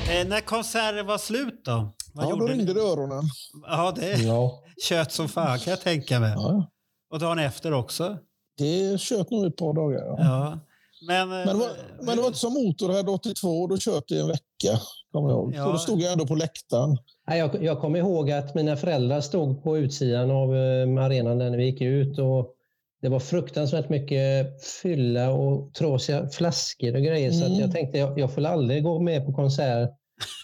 [0.10, 1.94] Eh, när konserten var slut då?
[2.14, 2.74] Vad Ja, då gjorde ringde ni?
[2.74, 3.24] det öronen.
[3.68, 4.64] Ja, det Ja.
[4.90, 6.34] kött som fan kan jag tänka mig.
[6.36, 6.70] Ja,
[7.12, 8.18] Och dagen efter också.
[8.58, 10.00] det kött nog ett par dagar.
[10.06, 10.16] Ja.
[10.20, 10.60] Ja.
[11.08, 11.70] Men, eh, Men, det var,
[12.02, 14.80] men det var inte som Motorhead 82, då kört det i en vecka.
[15.12, 15.54] Kommer jag ihåg.
[15.56, 15.66] Ja.
[15.66, 16.98] Så då stod jag ändå på läktaren.
[17.28, 21.58] Nej, Jag, jag kommer ihåg att mina föräldrar stod på utsidan av eh, arenan när
[21.58, 22.20] vi gick ut.
[22.20, 22.56] Och
[23.02, 24.48] det var fruktansvärt mycket
[24.82, 27.32] fylla och trasiga flaskor och grejer.
[27.32, 27.60] Så att Mm.
[27.62, 29.90] jag tänkte jag, jag får aldrig gå med på konsert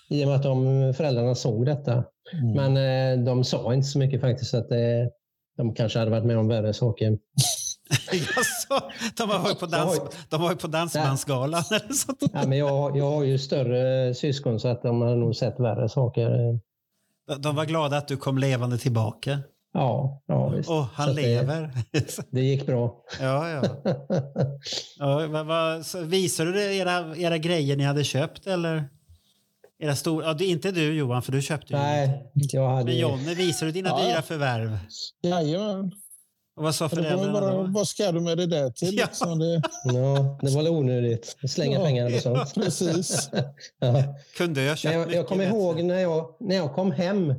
[0.10, 2.04] i och med att de föräldrarna såg detta.
[2.56, 4.54] Men eh, de sa inte så mycket faktiskt.
[4.54, 4.78] Att, eh,
[5.58, 7.18] de kanske hade varit med om värre saker.
[8.12, 12.24] Jaså, de har varit på, dans, de har på Dansbandsgalan eller sånt.
[12.34, 15.90] Ja, men jag, jag har ju större syskon så att de har nog sett värre
[15.90, 16.30] saker.
[17.40, 19.40] De- var glada att du kom levande tillbaka.
[19.74, 20.70] Ja, ja visst.
[20.70, 21.70] Åh, han Så att det- lever.
[22.32, 23.04] Det gick bra.
[23.22, 23.64] ja, ja.
[25.00, 28.90] ja vad, vad, visade du era, era grejer ni hade köpt eller?
[29.80, 31.88] Era stora, ja, det är inte du Johan, för du köpte ju lite.
[31.90, 32.84] Nej, jag hade...
[32.86, 34.08] Men Jonny, visade du dina Ja, ja.
[34.10, 34.78] dyra förvärv?
[35.24, 35.92] Jajamän.
[36.58, 37.64] Och vad sa föräldrarna bara, då?
[37.70, 38.98] vad ska du med det där till?
[38.98, 39.06] Ja.
[39.06, 39.62] Liksom det,
[39.94, 41.36] Ja, det var onödigt.
[41.50, 41.84] Slänga Ja.
[41.86, 42.54] pengarna på sånt.
[42.56, 43.30] precis.
[43.80, 44.04] Ja.
[44.38, 47.34] Kunde jag köpt jag, jag kommer ihåg när jag, när jag kom hem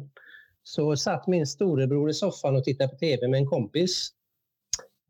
[0.62, 4.08] så satt min storebror i soffan och tittade på tv med en kompis.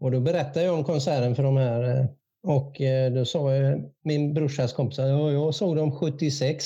[0.00, 1.98] Och då berättade jag om konserten för de här.
[2.00, 2.06] eh,
[2.46, 6.64] Och eh, då sa jag, min brorsas kompis att ja, jag såg dem 76.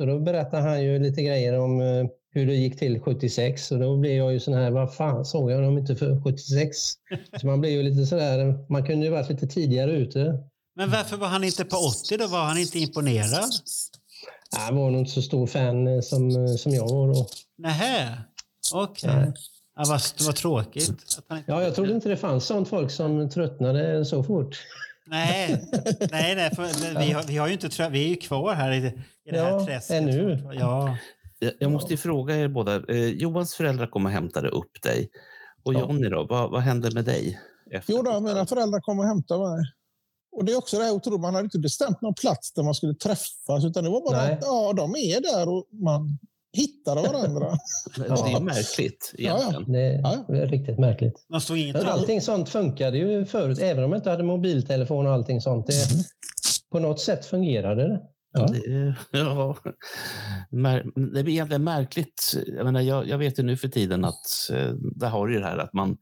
[0.00, 3.72] Så då berättade han ju lite grejer om eh, hur det gick till 76.
[3.72, 6.78] Och då blev jag ju sån här, vad fan såg jag dem inte för 76?
[7.40, 10.38] Så man blev ju lite sådär, man kunde ju varit lite tidigare ute.
[10.76, 12.26] Men varför var han inte på 80 då?
[12.26, 13.50] Var han inte imponerad?
[14.56, 17.26] Han var nog inte så stor fan eh, som, eh, som jag var då.
[17.58, 18.18] Nähä,
[18.72, 19.10] okej.
[19.14, 19.32] Nej.
[19.76, 21.18] Ja, vad, det var tråkigt.
[21.46, 24.56] Ja, jag trodde inte det fanns sånt folk som tröttnade så fort.
[25.10, 25.68] Nej,
[26.10, 28.76] nej, nej för vi, har, vi, har ju inte, vi är ju kvar här i,
[29.24, 29.96] i det här Ja, träsket.
[29.96, 30.48] ännu.
[30.52, 30.96] Ja,
[31.38, 32.74] Jag, jag måste ju fråga er båda.
[32.88, 35.10] Eh, Johans föräldrar kom och hämtade upp dig.
[35.64, 35.80] Och Ja.
[35.80, 37.40] Jonny då, vad, vad hände med dig?
[37.70, 39.64] Efter Jo, då, mina föräldrar kom och hämtade mig.
[40.32, 42.74] Och det är också det här otroligt, man hade inte bestämt någon plats där man
[42.74, 44.32] skulle träffas, utan det var bara Nej.
[44.32, 46.18] att ja, de är där och man
[46.52, 47.46] hittade varandra.
[47.96, 49.38] Det är märkligt Ja, ja.
[49.50, 49.72] egentligen.
[49.72, 50.34] Det Ja.
[50.36, 51.14] är riktigt märkligt.
[51.30, 55.12] man stod inget Allting sånt funkade ju förut, även om jag inte hade mobiltelefon och
[55.12, 55.66] allting sånt.
[55.66, 55.74] Det,
[56.72, 58.00] på något sätt fungerade det.
[58.32, 58.46] Ja.
[58.46, 59.56] Det, ja.
[61.14, 62.32] Det blir egentligen märkligt.
[62.46, 65.40] Jag, menar, jag, jag vet ju nu för tiden att eh, där har du ju
[65.40, 65.96] det här att man,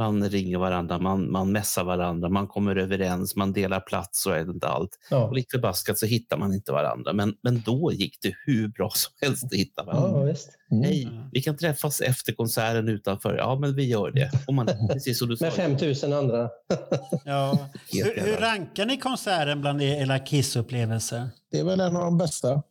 [0.00, 4.68] man ringer varandra, man, man messar varandra, man kommer överens, man delar plats och inte
[4.68, 4.98] allt.
[5.10, 5.24] Ja.
[5.24, 7.12] Och lite förbaskat så hittar man inte varandra.
[7.12, 10.18] Men, men då gick det hur bra som helst att hitta varandra.
[10.18, 10.50] Ja, visst.
[10.84, 11.24] Hej, Mm.
[11.32, 13.36] vi kan träffas efter konserten utanför.
[13.36, 14.30] Ja, men vi gör det.
[14.46, 15.44] Och man, precis som du sa.
[15.44, 16.48] Med 5000 andra.
[17.24, 17.58] Ja.
[17.92, 21.28] Hur, hur rankar ni konserten bland era Kiss-upplevelser?
[21.50, 22.62] Det är väl en av de bästa.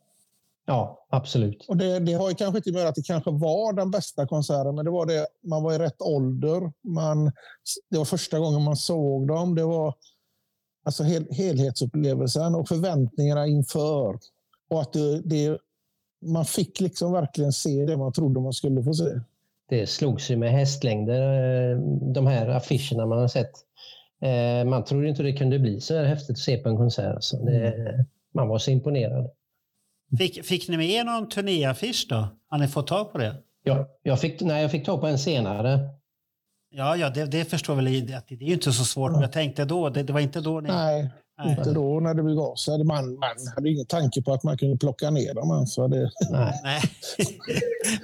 [0.66, 1.66] Ja, absolut.
[1.68, 4.74] Och det, det har ju kanske inte med att det kanske var den bästa konserten,
[4.74, 5.26] men det var det.
[5.42, 6.72] Man var i rätt ålder.
[6.82, 7.32] Man,
[7.90, 9.54] det var första gången man såg dem.
[9.54, 9.94] Det var
[10.84, 14.18] alltså hel, helhetsupplevelsen och förväntningarna inför.
[14.70, 15.58] Och att det, det,
[16.26, 19.20] man fick liksom verkligen se det man trodde man skulle få se.
[19.68, 21.22] Det slogs ju med hästlängder,
[21.72, 21.78] eh,
[22.14, 23.52] de här affischerna man har sett.
[24.22, 27.14] Eh, Man trodde inte det kunde bli så här häftigt att se på en konsert.
[27.14, 27.36] Alltså.
[27.36, 27.74] Det,
[28.34, 29.30] man var så imponerad.
[30.18, 32.28] Fick, fick ni med er någon turnéaffisch då?
[32.48, 33.34] Har ni fått tag på det?
[33.62, 35.78] Jag, jag, fick, nej, jag fick tag på en senare.
[36.70, 39.12] Ja, ja det, det förstår väl att det är ju inte så svårt.
[39.12, 40.68] Men jag tänkte då, det, det var inte då ni...
[40.68, 41.10] Nej,
[41.44, 41.56] Nej.
[41.58, 42.84] inte då när det begav sig.
[42.84, 45.50] Man, man hade ingen tanke på att man kunde plocka ner dem.
[45.50, 46.60] Alltså det, Nej.
[46.64, 46.82] Nej.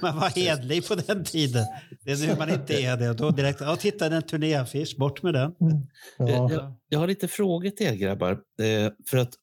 [0.01, 1.65] man var hedlig på den tiden.
[2.03, 3.13] Det är nu man inte är det.
[3.13, 5.55] Då direkt, ja titta en turnéaffisch, bort med den.
[6.17, 6.29] Ja.
[6.29, 8.31] Jag, jag har lite frågor till er grabbar.
[8.31, 9.33] Eh, för att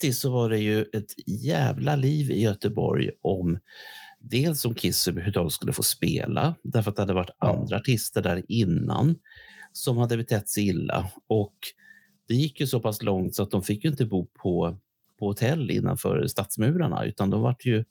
[0.00, 3.58] 80 så var det ju ett jävla liv i Göteborg om
[4.22, 8.42] dels om Kiss överhuvudtaget skulle få spela, därför att det hade varit andra artister där
[8.48, 9.14] innan
[9.72, 11.10] som hade betett sig illa.
[11.28, 11.54] Och
[12.32, 14.76] det gick ju så pass långt så att de fick ju inte bo på,
[15.18, 17.84] på hotell innanför stadsmurarna, utan de vart ju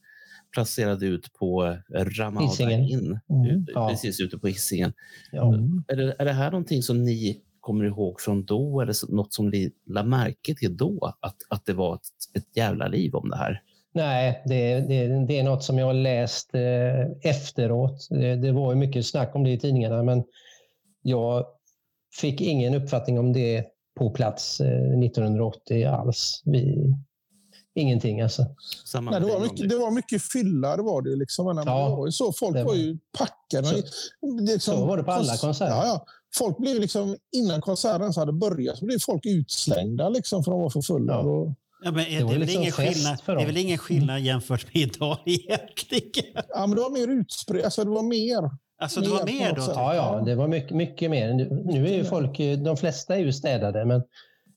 [0.54, 2.72] placerade ut på Ramada.
[2.72, 3.46] Inn, Mm.
[3.60, 3.89] ut- Ja.
[3.89, 4.94] precis ute på Hisingen.
[5.32, 5.54] Ja.
[5.88, 9.50] Är det, är det här någonting som ni kommer ihåg från då eller något som
[9.50, 11.14] ni la märke till då?
[11.20, 13.62] Att, att det var ett, ett jävla liv om det här?
[13.94, 18.08] Nej, det, det, det är något som jag läst eh, efteråt.
[18.10, 20.24] Det, det var ju mycket snack om det i tidningarna, men
[21.02, 21.46] jag
[22.22, 23.66] fick ingen uppfattning om det
[24.02, 24.68] på plats eh,
[25.06, 26.41] 1980 alls.
[26.45, 26.93] Vi,
[27.76, 28.45] ingenting alltså.
[28.86, 30.78] Samma nej, det, var mycket, det var mycket fylla.
[30.78, 31.45] Det var det, liksom.
[31.45, 32.34] Men Ja, det var ju så.
[32.34, 33.68] Folk det var, var- ju packade.
[33.68, 33.76] Så-
[34.38, 35.72] Det liksom- så var det på alla kons- konserter.
[35.76, 36.06] Ja, ja.
[36.38, 40.62] Folk blev liksom, innan konserten hade börjat så blev folk utslängda liksom, för att de
[40.62, 41.14] var för fulla.
[41.14, 41.20] Ja.
[41.20, 43.45] Och, Ja, men är, Det det, var är väl liksom ingen skillnad, för det är
[43.45, 46.43] väl ingen skillnad jämfört med idag egentligen?
[46.49, 47.64] ja, men det var mer utspritt.
[47.66, 48.49] Alltså, det var mer.
[48.82, 49.62] Alltså det var Mer då?
[49.76, 51.34] Ja, ja, det var mycket, mycket mer.
[51.66, 54.04] Nu, är ju folk, eh, de flesta är ju städade, men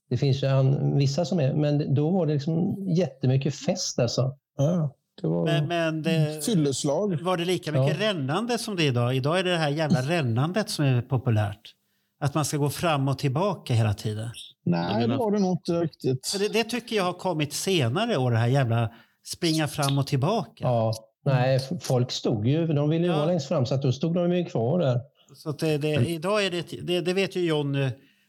[0.09, 4.37] det finns ju an, vissa som är, men då var det liksom jättemycket fest alltså.
[4.57, 7.21] Ja, det var Men, men det, fylleslag.
[7.21, 9.15] var det lika mycket rännande som det är idag?
[9.15, 11.71] Idag är det det här jävla rännandet som är populärt.
[12.19, 14.29] Att man ska gå fram och tillbaka hela tiden.
[14.65, 16.35] Nej, menar- det var det nog inte riktigt.
[16.39, 18.91] Det, det tycker jag har kommit senare år, det här jävla
[19.25, 20.63] springa fram och tillbaka.
[20.63, 20.93] Ja,
[21.25, 23.17] nej, folk stod ju, de ville ju Ja.
[23.17, 24.99] vara längst fram så att då stod de ju kvar där.
[25.35, 27.71] Så att det, det, idag är det, ett- det, det vet ju John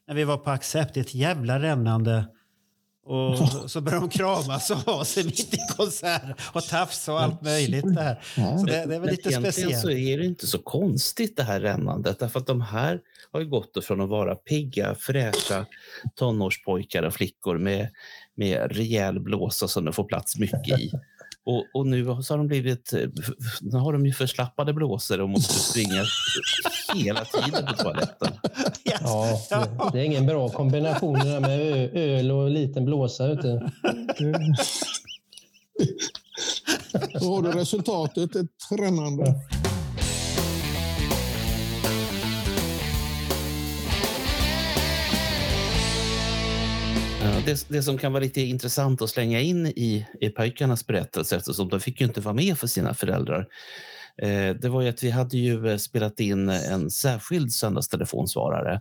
[0.09, 2.25] när vi var på Accept, det är ett jävla rännande.
[3.09, 3.39] Och
[3.71, 7.95] så börjar de kramas och ha sig mitt i konserten och tafsa och allt möjligt
[7.95, 8.21] där.
[8.37, 8.59] Ja.
[8.59, 9.99] Så det, det är väl lite egentligen så speciellt.
[10.09, 12.19] är det inte så konstigt det här rännandet.
[12.19, 13.01] Därför att de här
[13.33, 15.67] har ju gått från att vara pigga, fräscha
[16.15, 17.89] tonårspojkar och flickor med,
[18.37, 20.93] med rejäl blåsa som de får plats mycket i.
[21.47, 23.09] Och, och nu så har de blivit eh,
[23.61, 26.05] nu har de ju förslappade blåsor och måste springa
[26.95, 28.33] hela tiden på toaletten.
[28.85, 33.35] Ja, det, det är ingen bra kombination det där med ö, öl och liten blåsa.
[33.35, 33.61] Du.
[37.21, 39.35] Då har du resultatet, ett rännande.
[47.47, 51.69] Det, det som kan vara lite intressant att slänga in i, i pojkarnas berättelse eftersom
[51.69, 53.47] de fick ju inte vara med för sina föräldrar.
[54.23, 58.81] Eh, det var ju att vi hade ju eh, spelat in en särskild söndagstelefonsvarare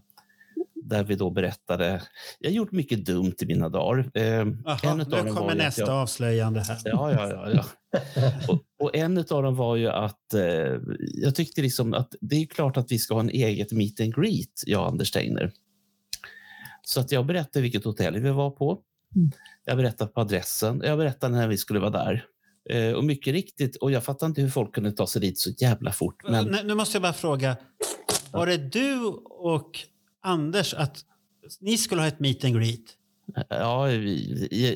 [0.83, 2.01] där vi då berättade.
[2.39, 4.11] Jag har gjort mycket dumt i mina dagar.
[4.13, 6.77] Eh, Jaha, en nu kommer nästa jag- avslöjande här.
[6.83, 7.49] Ja, ja, ja.
[7.53, 7.65] ja.
[8.47, 12.45] Och, och en av dem var ju att eh, jag tyckte liksom att det är
[12.45, 15.51] klart att vi ska ha en eget meet and greet, jag och Anders Steiner.
[16.85, 18.79] Så att jag berättade vilket hotell vi var på.
[19.65, 20.81] Jag berättade på adressen.
[20.85, 22.25] Jag berättade när vi skulle vara där.
[22.69, 25.49] Eh, och mycket riktigt, och jag fattar inte hur folk kunde ta sig dit så
[25.57, 26.23] jävla fort.
[26.29, 27.57] Men Nu, nu måste jag bara fråga.
[28.31, 29.79] Var det du och
[30.21, 31.05] Anders att
[31.59, 32.81] ni skulle ha ett meet and greet?
[33.49, 33.91] ja,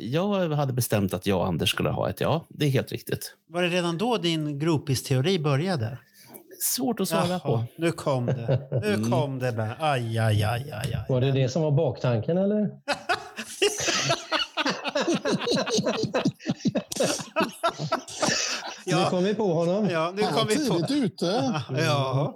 [0.02, 2.46] jag hade bestämt att jag och Anders skulle ha ett ja.
[2.50, 3.36] Det är helt riktigt.
[3.48, 5.98] Var det redan då din gropis-teori började?
[6.62, 7.64] Svårt att svara på.
[7.76, 8.68] nu kom det.
[8.84, 9.12] Nu Mm.
[9.12, 9.76] kom det bara.
[9.80, 11.06] Aj, aj, aj, aj, aj.
[11.10, 12.70] Var det det som var baktanken eller?
[18.86, 19.90] Nu Ja, kom vi på honom.
[19.90, 20.76] ja nu Han kom var vi på...
[20.88, 21.54] tidigt ute.
[21.78, 22.34] Ja,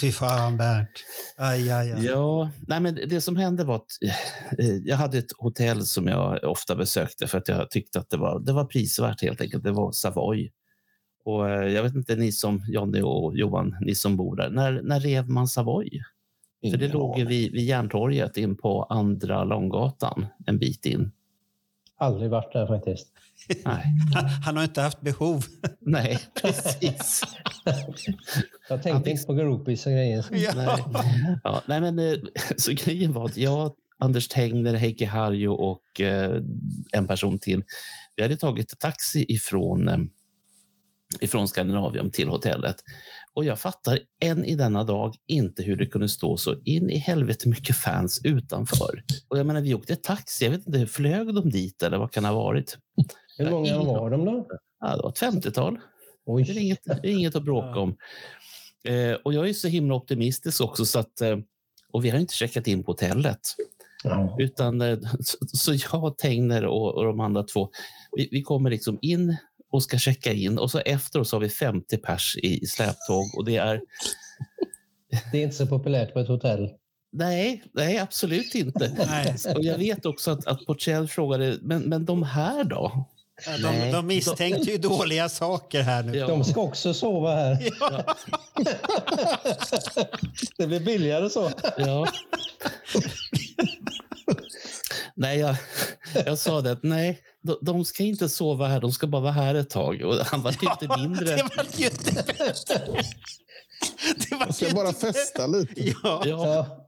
[0.00, 0.88] fy fan Bernt.
[1.36, 2.04] Aj, aj, aj.
[2.04, 3.86] Ja, nej men det som hände var att
[4.58, 8.16] eh, jag hade ett hotell som jag ofta besökte för att jag tyckte att det
[8.16, 9.64] var, det var prisvärt helt enkelt.
[9.64, 10.52] Det var Savoy.
[11.26, 14.82] Och eh, jag vet inte, ni som Jonny och Johan, ni som bor där, när,
[14.82, 16.02] när rev man Savoy?
[16.70, 21.12] För det låg ju vid, vid Järntorget in på andra Långgatan en bit in.
[21.98, 23.08] Aldrig varit där faktiskt.
[23.64, 25.44] Nej, Han, han har inte haft behov.
[25.80, 27.22] nej precis.
[28.68, 30.26] Jag tänkte inte på groupies och grejer.
[30.30, 30.84] Nej.
[31.44, 32.18] Ja, nej men, eh,
[32.56, 36.42] så grejen var att jag, Anders Tengner, Heikki Harjo och eh,
[36.92, 37.64] en person till,
[38.16, 39.98] vi hade tagit taxi ifrån, eh,
[41.20, 42.76] ifrån Skandinavium till hotellet.
[43.34, 46.98] Och jag fattar än i denna dag inte hur det kunde stå så in i
[46.98, 49.02] helvete mycket fans utanför.
[49.28, 52.22] Och jag menar, vi åkte taxi, jag vet inte, flög de dit eller vad kan
[52.22, 52.78] det ha varit?
[53.38, 54.46] Hur många var de då?
[54.80, 55.78] Ja, det var ett 50-tal.
[56.26, 57.96] Det är inget, det är inget att bråka om.
[58.84, 61.36] Eh, och jag är så himla optimistisk också så att eh,
[61.92, 63.40] och vi har inte checkat in på hotellet.
[64.04, 64.36] Ja.
[64.38, 67.70] Utan, eh, så, så jag, Tegner och, och de andra två,
[68.16, 69.36] vi, vi kommer liksom in
[69.70, 73.44] och ska checka in och så efteråt så har vi 50 pers i, släptåg och
[73.44, 73.80] det är
[75.32, 76.70] Det är inte så populärt på ett hotell.
[77.12, 78.92] nej, nej absolut inte.
[79.08, 79.36] Nej.
[79.56, 83.06] Och jag vet också att, att Portell frågade, men, men de här då?
[83.44, 83.92] De, Nej.
[83.92, 86.16] de misstänkte ju dåliga saker här nu.
[86.18, 86.26] Ja.
[86.26, 87.68] De ska också sova här.
[87.80, 88.14] Ja.
[90.56, 91.50] Det blir billigare så.
[91.78, 92.06] Ja.
[95.14, 95.56] nej, jag,
[96.26, 99.32] jag sa det att nej, de, de ska inte sova här, de ska bara vara
[99.32, 100.02] här ett tag.
[100.02, 101.36] Och han var inte mindre.
[101.36, 103.02] Det var ju inte bättre.
[104.30, 105.72] Det var Jag ska bara inte festa lite.
[106.02, 106.86] Ja, Ja,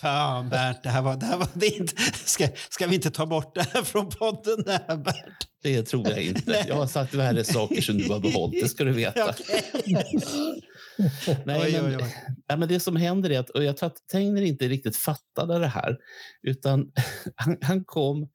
[0.00, 2.02] fan Bernt, det här var, det här var det inte.
[2.12, 4.62] Ska, ska vi inte ta bort det här från podden?
[4.64, 5.48] Det här, Bernt?
[5.62, 6.64] det tror jag inte.
[6.68, 9.30] Jag har sagt värre saker som du har behållit, det ska du veta.
[9.30, 9.62] Okej.
[11.44, 12.14] Nej, Oj, men, oj, oj.
[12.46, 15.58] Ja, men det som händer är att, och jag tror att Tegner inte riktigt fattade
[15.58, 15.96] det här,
[16.42, 16.92] utan
[17.34, 18.28] han, han kom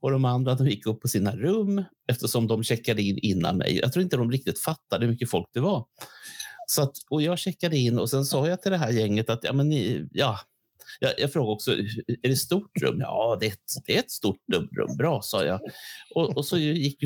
[0.00, 3.78] och de andra de gick upp på sina rum eftersom de checkade in innan mig.
[3.82, 5.84] Jag tror inte de riktigt fattade hur mycket folk det var.
[6.70, 9.44] Så att, och jag checkade in och sen sa jag till det här gänget att
[9.44, 10.38] ja, men ni, ja,
[11.00, 13.00] jag, jag frågade också, är det ett stort rum?
[13.00, 14.96] Ja, det är ett, det är ett stort rum.
[14.96, 15.60] Bra, sa jag.
[16.14, 17.04] Och, och så gick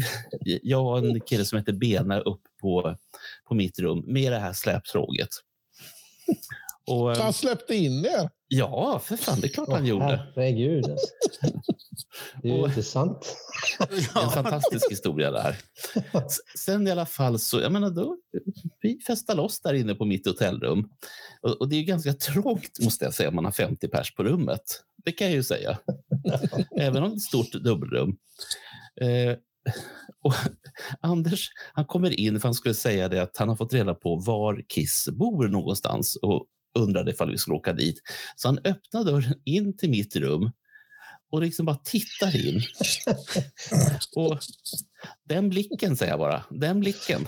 [0.62, 2.96] jag och en kille som heter Bena upp på,
[3.48, 5.28] på mitt rum med det här släptråget.
[6.86, 8.30] Och, Så eh, han släppte in er.
[8.48, 10.04] ja, för fan, det är klart han gjorde.
[10.34, 10.84] Herregud.
[10.90, 11.06] alltså.
[12.42, 13.36] Det är ju sant.
[14.24, 15.56] En fantastisk historia där.
[16.14, 18.16] S- Sen i alla fall så, jag menar då,
[18.80, 20.88] vi festade loss där inne på mitt hotellrum.
[21.42, 24.24] Och, och det är ganska trångt måste jag säga, om man har 50 pers på
[24.24, 24.62] rummet.
[25.04, 25.78] Det kan jag ju säga.
[26.78, 28.16] Även om det är ett stort dubbelrum.
[29.00, 29.36] Eh,
[30.22, 30.34] och
[31.00, 34.16] Anders, han kommer in för han skulle säga det att han har fått reda på
[34.16, 38.02] var Kiss bor någonstans och undrade ifall vi skulle åka dit.
[38.36, 40.50] Så han öppnar dörren in till mitt rum
[41.32, 42.62] och liksom bara tittar in.
[44.16, 44.38] Och
[45.28, 46.44] den blicken, säger jag bara.
[46.50, 47.26] Den blicken.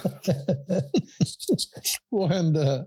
[2.11, 2.87] Vad hände?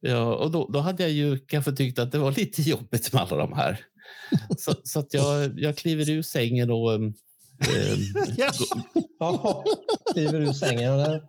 [0.00, 3.22] Ja, och då, då hade jag ju kanske tyckt att det var lite jobbigt med
[3.22, 3.80] alla de här.
[4.58, 6.92] Så, så att jag, jag kliver ur sängen och...
[6.92, 7.14] Um,
[8.36, 8.50] Ja.
[9.18, 9.64] Jaha,
[10.12, 10.92] kliver ur sängen.
[10.92, 11.22] och Där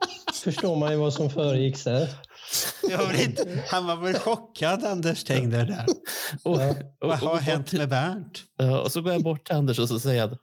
[0.44, 2.10] förstår man ju vad som föregicks där.
[2.90, 5.66] Jag inte, han var väl chockad, Anders Tengner.
[5.66, 5.86] Där.
[6.44, 6.70] och, Ja.
[7.02, 8.44] och, Vad har och, hänt med Bernt?
[8.84, 10.38] Och så går jag bort till Anders och så säger jag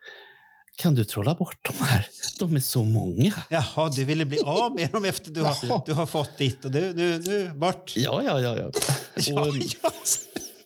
[0.80, 2.06] kan du trolla bort de här?
[2.38, 3.32] De är så många.
[3.48, 6.64] Jaha, du ville bli av med dem efter du har, du har fått ditt.
[6.64, 7.92] Och du, du, du, bort.
[7.96, 8.56] Ja, ja, ja.
[8.56, 8.70] ja.
[9.16, 9.90] Ja, Och, ja.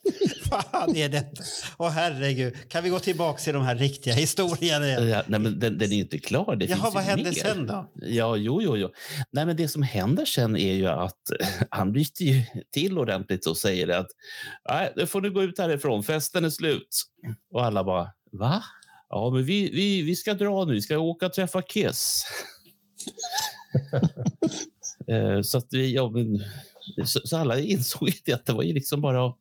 [0.51, 1.43] Fan är detta?
[1.79, 2.55] Åh herregud.
[2.69, 5.09] Kan vi gå tillbaka till de här riktiga historierna igen?
[5.09, 6.57] ja, nej, men den, den är inte klar.
[6.57, 7.33] Det Jaha, vad hände mer.
[7.33, 7.91] sen då?
[7.95, 8.91] Ja, jo, jo, jo.
[9.31, 11.31] Nej, men det som händer sen är ju att
[11.71, 14.09] han byter ju till ordentligt och säger att
[14.69, 17.03] nej, nu får du gå ut härifrån, festen är slut.
[17.53, 18.65] Och alla bara, va?
[19.09, 22.27] Ja, men vi, vi, vi ska dra nu, vi ska åka och träffa Kiss.
[25.09, 26.45] Eh, så, att vi, ja, men,
[27.07, 29.39] så, alla insåg att det var ju liksom bara att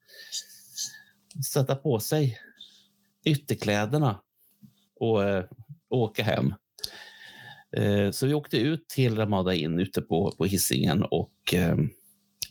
[1.53, 2.37] sätta på sig
[3.25, 4.19] ytterkläderna
[4.99, 5.45] och eh,
[5.89, 6.53] åka hem.
[7.77, 11.75] Eh, Så vi åkte ut till Ramada Inn ute på, på Hisingen och, eh,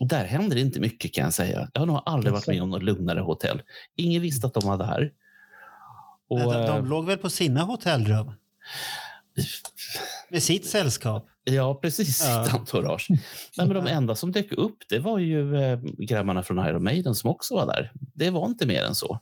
[0.00, 1.70] och där hände det inte mycket kan jag säga.
[1.72, 3.62] Jag har nog aldrig varit med om något lugnare hotell.
[3.96, 5.12] Ingen visste att de var där.
[6.28, 8.32] Och, de, eh, de låg väl på sina hotellrum?
[10.32, 11.28] Med sitt sällskap?
[11.44, 12.24] Ja, precis.
[12.24, 12.44] Ja.
[12.44, 13.06] Sitt entourage.
[13.10, 17.14] Nej, men de enda som dök upp det var ju eh, grabbarna från Iron Maiden
[17.14, 17.92] som också var där.
[18.14, 19.20] Det var inte mer än så.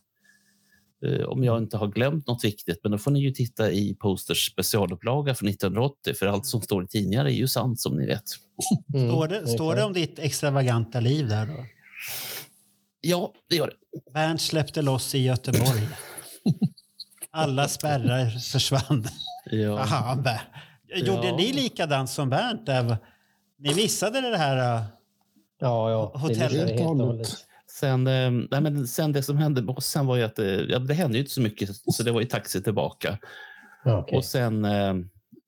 [1.06, 2.80] Eh, om jag inte har glömt något viktigt.
[2.82, 6.14] Men då får ni ju titta i Posters specialupplaga från 1980.
[6.14, 8.24] För allt som står i tidningar är ju sant som ni vet.
[8.94, 11.66] Mm, Står det, står det om ditt extravaganta liv där då?
[13.00, 14.12] Ja, det gör det.
[14.12, 15.88] Bernt släppte loss i Göteborg.
[17.30, 19.06] Alla spärrar försvann.
[19.50, 19.78] Ja.
[19.80, 20.14] Aha,
[20.96, 21.36] Gjorde Ja.
[21.36, 22.66] ni likadant som Bernt?
[22.66, 22.96] Där?
[23.58, 24.76] Ni missade det här?
[24.76, 24.82] äh,
[25.60, 26.12] Ja, ja.
[26.14, 27.28] Hotell- Det missade jag helt och hållet.
[27.70, 30.46] Sen, eh, nej, men sen det som hände med oss sen var ju att eh,
[30.46, 31.70] ja, det hände ju inte så mycket.
[31.76, 33.18] Så det var ju taxi tillbaka.
[33.84, 34.16] Okej.
[34.18, 34.94] Och sen eh,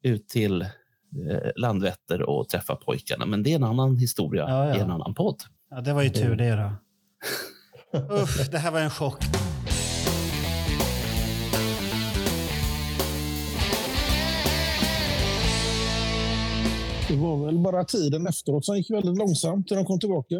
[0.02, 0.68] ut till eh,
[1.56, 3.26] Landvetter och träffa pojkarna.
[3.26, 4.76] Men det är en annan historia Ja, ja.
[4.76, 5.42] i en annan podd.
[5.70, 6.72] Ja, det var ju tur det då.
[8.14, 9.24] Uff, det här var en chock.
[17.12, 20.34] Det var väl bara tiden efteråt som gick väldigt långsamt när de kom tillbaka.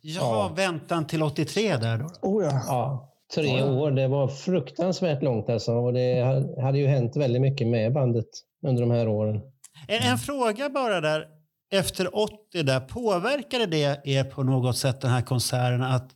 [0.00, 2.28] Ja, väntan till 83 där då.
[2.28, 2.62] Oh ja.
[2.66, 3.90] Ja, tre år.
[3.90, 5.72] Det var fruktansvärt långt alltså.
[5.72, 6.22] Och det
[6.62, 8.26] hade ju hänt väldigt mycket med bandet
[8.66, 9.40] under de här åren.
[9.88, 11.26] En, en fråga bara där.
[11.72, 16.10] Efter 80 där, påverkade det er på något sätt den här konserten att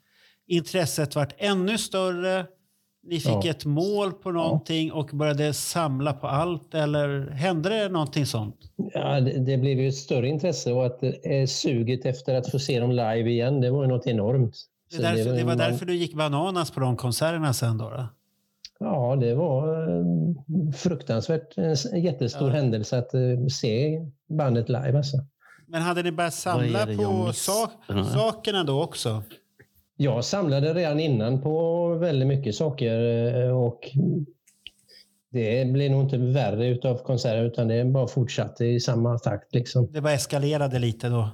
[0.46, 2.46] intresset vart ännu större?
[3.02, 3.50] Ni fick Ja.
[3.50, 8.56] ett mål på någonting och började samla på allt eller hände det någonting sånt?
[8.76, 12.58] Ja, det, det blev ju ett större intresse och att eh, suget efter att få
[12.58, 14.54] se dem live igen, det var ju något enormt.
[14.90, 17.78] Det, Så är därför, det var man- därför du gick bananas på de konserterna sen
[17.78, 17.90] då?
[17.90, 18.06] då?
[18.80, 20.04] Ja, det var eh,
[20.76, 22.54] fruktansvärt en en jättestor Ja.
[22.54, 23.20] händelse att eh,
[23.50, 23.98] se
[24.38, 24.96] bandet live.
[24.96, 25.16] Alltså.
[25.66, 28.04] Men hade ni börjat samla det på sak, Ja.
[28.04, 29.22] sakerna då också?
[30.02, 32.94] Jag samlade redan innan på väldigt mycket saker
[33.44, 33.80] eh, och
[35.32, 39.54] det blev nog inte värre utav konserter utan det bara fortsatte i samma takt.
[39.54, 39.92] Liksom.
[39.92, 41.28] Det bara eskalerade lite då.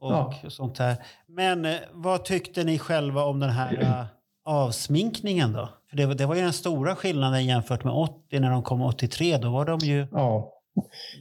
[0.00, 0.34] Och Ja.
[0.48, 0.96] sånt här.
[1.28, 4.04] Men eh, vad tyckte ni själva om den här eh,
[4.44, 5.68] avsminkningen då?
[5.90, 8.82] För det, var- det var ju den stora skillnaden jämfört med 80 när de kom
[8.82, 9.36] 83.
[9.38, 10.52] Då var de ju, Ja,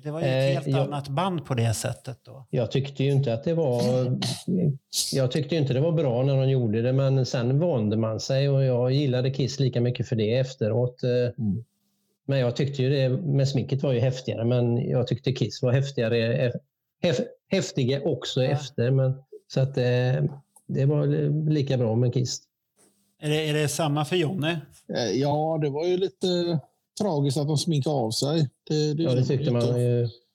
[0.03, 2.45] det var ju ett Eh, helt jag- annat band på det sättet då.
[2.49, 3.82] jag tyckte ju inte att det var...
[5.14, 8.49] Jag tyckte inte det var bra när de gjorde det men sen vande man sig
[8.49, 11.03] och jag gillade Kiss lika mycket för det efteråt.
[11.03, 11.64] eh, Mm.
[12.26, 15.72] Men jag tyckte ju det med sminket var ju häftigare men jag tyckte Kiss var
[15.72, 16.51] häftigare, eh,
[17.01, 17.20] häf,
[17.51, 18.49] häftiga också Ja.
[18.51, 18.91] efter.
[18.91, 19.14] Men,
[19.53, 20.24] så att eh,
[20.68, 21.05] det var
[21.49, 22.41] lika bra med Kiss.
[23.22, 24.55] Är det, är det samma för Jonny?
[25.14, 26.60] Ja, det var ju lite
[27.03, 28.49] tragiskt att de sminkade av sig.
[28.69, 29.63] Det, det, Ja, det tyckte man,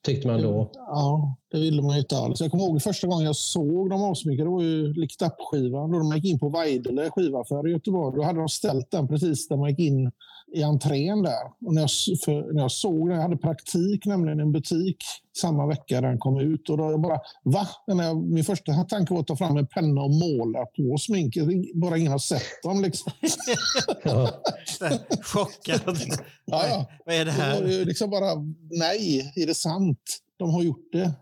[0.07, 0.71] tyckte man då.
[0.75, 2.41] Ja, det ville man ju inte alls.
[2.41, 5.91] Jag kommer ihåg första gången jag såg dem avsminkade, det var ju Licked Up-skivan.
[5.91, 8.17] Då de gick in på Weidele skivaffär i Göteborg.
[8.17, 10.11] Då hade de ställt den precis där man gick in
[10.55, 11.45] i entrén där.
[11.67, 11.91] Och när jag,
[12.25, 14.97] för, när jag såg den, jag hade praktik nämligen i en butik
[15.41, 16.69] samma vecka den kom ut.
[16.71, 17.69] Och då jag bara, va?
[17.87, 21.49] När jag, min första tanke var att ta fram en penna och måla på sminket.
[21.75, 23.13] Bara ingen har sett dem liksom.
[24.05, 24.31] Ja.
[24.67, 25.97] Så här, Chockad.
[26.45, 26.87] Ja, ja.
[27.07, 27.67] Vad är det Det var här?
[27.67, 28.35] ju liksom bara,
[28.71, 30.01] nej, är det sant?
[30.37, 31.13] De har gjort det.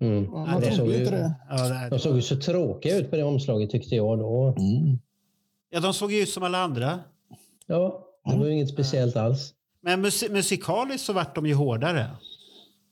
[0.00, 0.30] Mm.
[0.30, 1.34] Man det såg ju- inte det.
[1.48, 1.90] Ja, här.
[1.90, 4.54] De såg ju så tråkiga ut på det omslaget tyckte jag då.
[5.70, 7.00] ja, de såg ju ut som alla andra.
[7.66, 9.54] Ja, det var ju inget speciellt alls.
[9.82, 12.10] Men musik musikaliskt så vart de ju hårdare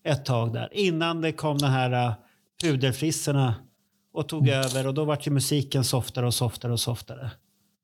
[0.04, 0.68] ett tag där.
[0.72, 2.14] Innan det kom de här uh,
[2.62, 3.54] puderfrissorna
[4.12, 7.30] och tog över och då vart ju musiken softare och softare och softare.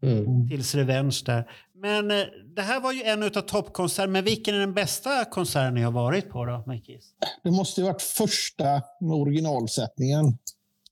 [0.03, 0.49] Mm.
[0.49, 1.51] Tills Revenge där.
[1.75, 2.27] Men eh,
[2.57, 4.13] det här var ju en av toppkonserterna.
[4.13, 7.05] Men vilken är den bästa konserten ni har varit på då med Kiss?
[7.43, 10.39] Det måste ju varit första med originalsättningen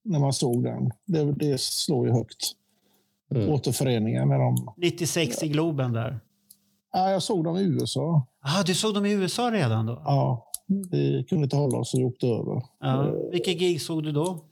[0.02, 0.90] när man såg den.
[1.06, 2.52] Det, det slår ju högt.
[3.34, 3.48] Mm.
[3.48, 4.74] Återföreningen med dem.
[4.76, 6.20] 96 i Globen där.
[6.96, 8.26] Ja, jag såg dem i USA.
[8.40, 10.02] Ah, du såg dem i USA redan då?
[10.04, 10.50] Ja,
[10.90, 12.62] vi kunde inte hålla oss och vi åkte över.
[12.80, 13.14] Ja.
[13.32, 14.44] Vilka gig såg du då?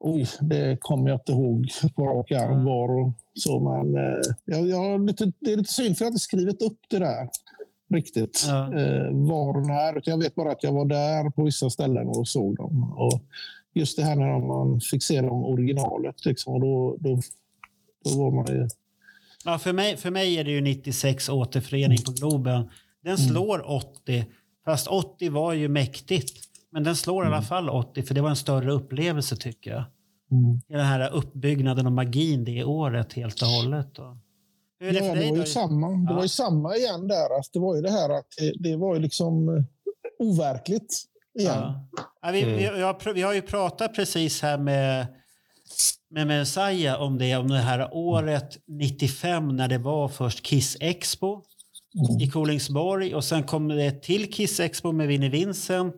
[0.00, 3.60] Oj, det kommer jag inte ihåg på rak arm var och så.
[3.60, 5.06] Men eh, jag, jag,
[5.40, 7.28] det är lite synd för jag har inte skrivit upp det där
[7.94, 8.44] riktigt.
[8.48, 8.78] Ja.
[8.78, 10.02] Eh, var och när.
[10.04, 12.92] Jag vet bara att jag var där på vissa ställen och såg dem.
[12.96, 13.22] Och
[13.74, 16.24] just det här när man fick se dem originalet.
[16.24, 17.20] Liksom, och då, då,
[18.04, 18.68] då var man ju...
[19.44, 22.70] Ja, för, mig, för mig är det ju 96 återförening på Globen.
[23.04, 24.26] Den slår 80,
[24.64, 26.44] fast 80 var ju mäktigt.
[26.72, 29.84] Men den slår i alla fall 80, för det var en större upplevelse tycker jag.
[30.68, 33.94] I Den här uppbyggnaden och magin det året helt och hållet.
[33.94, 34.18] Då.
[34.80, 36.14] Hur är det Ja, för det dig var, ju samma, det Ja.
[36.16, 37.36] var ju samma igen där.
[37.36, 39.64] Alltså, det var ju det här att det, det var ju liksom eh,
[40.18, 41.02] overkligt
[41.38, 41.54] igen.
[41.56, 41.88] Ja.
[42.22, 45.06] Ja, vi, vi, vi, har, vi har ju pratat precis här med,
[46.10, 51.42] med Messiah om det, om det här året 95 när det var först Kiss Expo
[52.20, 55.94] i Kolingsborg och sen kom det till Kiss Expo med Vinnie Vincent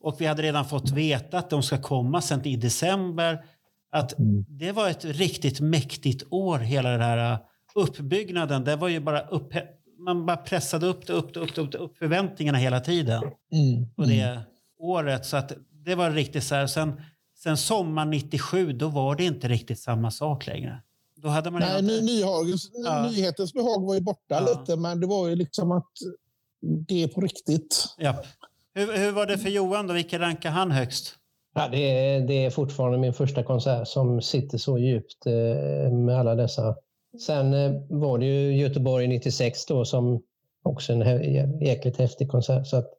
[0.00, 3.44] och vi hade redan fått veta att de ska komma sen i december.
[3.92, 4.14] Att
[4.48, 7.38] det var ett riktigt mäktigt år, hela det här
[7.74, 9.52] uppbyggnaden, det var ju bara upp,
[9.98, 13.22] man bara pressade upp det, upp det, upp det, upp, det, upp förväntningarna hela tiden
[13.52, 13.94] Mm.
[13.96, 14.40] på det
[14.78, 15.26] året.
[15.26, 15.52] Så att
[15.84, 16.66] det var riktigt så här.
[16.66, 17.00] Sen,
[17.42, 20.82] sen sommar 97, då var det inte riktigt samma sak längre.
[21.16, 23.02] Då hade man Nej, ny, Nyhagens, Ja.
[23.06, 24.40] Nyhetens behag var ju borta Ja.
[24.40, 25.90] lite, men det var ju liksom att
[26.60, 27.84] det är på riktigt.
[27.98, 28.22] Ja.
[28.74, 29.94] Hur, hur var det för Johan då?
[29.94, 31.14] Vilka rankar han högst?
[31.54, 36.18] Ja, det, är, det är fortfarande min första konsert som sitter så djupt eh, med
[36.18, 36.76] alla dessa.
[37.26, 40.22] Sen eh, var det ju Göteborg 96 då som
[40.62, 41.00] också en
[41.60, 42.66] jäkligt häftig konsert.
[42.66, 42.90] Så att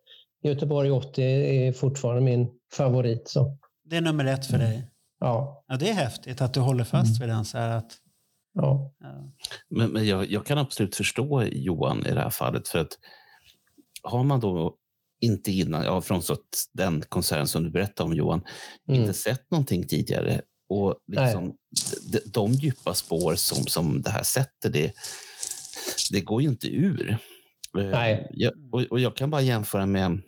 [0.43, 3.27] Göteborg 80 är fortfarande min favorit.
[3.27, 3.57] Så,
[3.93, 4.87] Det är nummer ett för dig.
[5.19, 7.45] ja, Ja, det är häftigt att du håller fast vid den.
[7.45, 7.97] Så här att,
[8.53, 8.93] ja.
[8.99, 9.31] ja.
[9.69, 12.67] Men, men jag, jag kan absolut förstå Johan i det här fallet.
[12.67, 12.91] För att
[14.03, 14.75] har man då
[15.21, 16.39] inte innan, ja, frånsett
[16.73, 18.41] den konserten som du berättade om Johan,
[18.87, 19.01] Mm.
[19.01, 20.41] inte sett någonting tidigare.
[20.69, 21.55] Och liksom,
[22.11, 24.93] de, de djupa spår som, som det här sätter, det,
[26.11, 27.09] det går ju inte ur.
[27.11, 27.17] Eh,
[27.85, 28.27] Nej.
[28.31, 30.21] Jag, och, och jag kan bara jämföra med,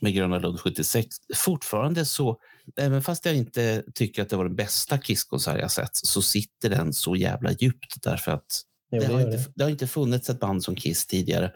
[0.00, 1.06] med Gröna Lund 76.
[1.34, 2.40] Fortfarande så,
[2.76, 6.70] även fast jag inte tycker att det var den bästa Kisskonsert jag sett, så sitter
[6.70, 9.52] den så jävla djupt därför att Jo, det, det har inte, det.
[9.56, 11.52] det har inte funnits ett band som Kiss tidigare.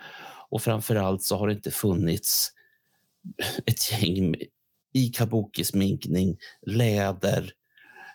[0.50, 2.50] Och framför allt så har det inte funnits
[3.66, 4.34] ett gäng
[4.94, 6.36] i kabuki-sminkning,
[6.66, 7.52] läder,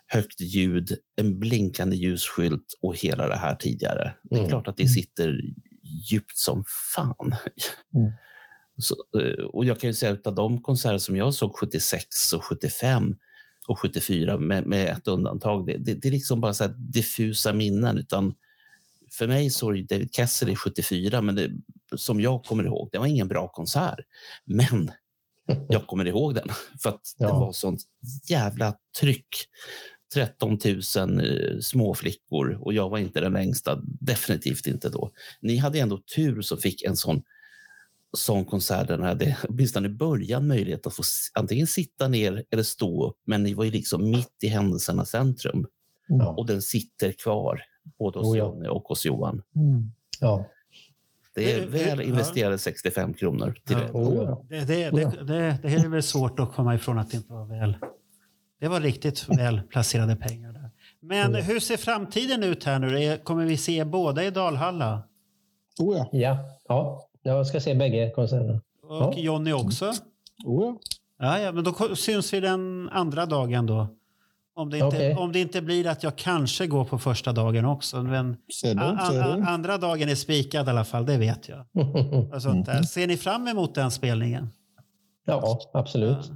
[0.08, 4.14] högt ljud, en blinkande ljusskylt och hela det här tidigare.
[4.24, 4.50] Det är Mm.
[4.50, 5.40] klart att det sitter
[6.12, 6.64] djupt som
[6.96, 7.36] fan.
[7.96, 8.12] Mm.
[8.78, 12.44] Så, eh, och jag kan ju säga att de konserter som jag såg 76 och
[12.44, 13.16] 75
[13.68, 17.98] och 74 med, med ett undantag, det, det, det är liksom bara så diffusa minnen.
[17.98, 18.36] Utan
[19.12, 19.84] för mig så är det
[20.18, 21.50] David i 74, men det,
[21.96, 24.00] som jag kommer ihåg, det var ingen bra konsert.
[24.46, 24.92] Men
[25.70, 26.48] jag kommer ihåg den
[26.84, 27.40] för att det Ja.
[27.40, 27.82] var sånt
[28.30, 29.28] jävla tryck.
[30.14, 30.60] 13
[30.96, 33.82] 000 eh, småflickor och jag var inte den längsta.
[33.84, 35.12] Definitivt inte då.
[35.42, 37.22] Ni hade ändå tur som fick en sån,
[38.18, 41.04] sån konsert där ni hade åtminstone i början möjlighet att få
[41.34, 43.18] antingen sitta ner eller stå upp.
[43.26, 45.68] Men ni var ju liksom mitt i händelsernas centrum
[46.08, 46.28] Ja.
[46.38, 47.62] och den sitter kvar
[48.00, 48.44] både hos Oh ja.
[48.46, 49.42] Jonny och hos Johan.
[50.20, 50.46] Ja.
[51.36, 53.84] Det är det- väl investerade 65 kronor till Ja.
[53.88, 53.92] det.
[53.92, 54.46] Oh, ja.
[54.50, 57.34] Det, det, det, det, det här är väl svårt att komma ifrån att det inte
[57.34, 57.78] var väl.
[58.60, 60.70] Det var riktigt väl placerade pengar där.
[61.00, 63.18] Men hur ser framtiden ut här nu?
[63.24, 65.04] Kommer vi se båda i Dalhalla?
[65.80, 66.10] Oh ja.
[66.12, 66.38] Ja.
[66.68, 68.62] ja, jag ska se bägge konserterna.
[68.84, 69.14] Och Ja.
[69.18, 69.86] Jonny också?
[70.46, 70.78] Oh ja.
[71.20, 73.88] Ja, ja, men då syns vi den andra dagen då.
[74.56, 75.16] Om det, inte, Okej.
[75.16, 78.04] om det inte blir att jag kanske går på första dagen också.
[78.04, 78.82] Men Ser du?
[78.82, 79.44] a, Ser a, du?
[79.44, 81.66] andra dagen är spikad i alla fall, det vet jag.
[82.34, 82.82] Och sånt där.
[82.82, 84.50] Ser ni fram emot den spelningen?
[85.26, 86.32] ja, absolut.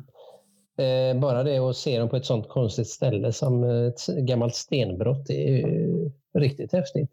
[0.77, 5.25] Eh, bara det att se dem på ett sånt konstigt ställe som ett gammalt stenbrott
[5.27, 7.09] det är ju riktigt häftigt,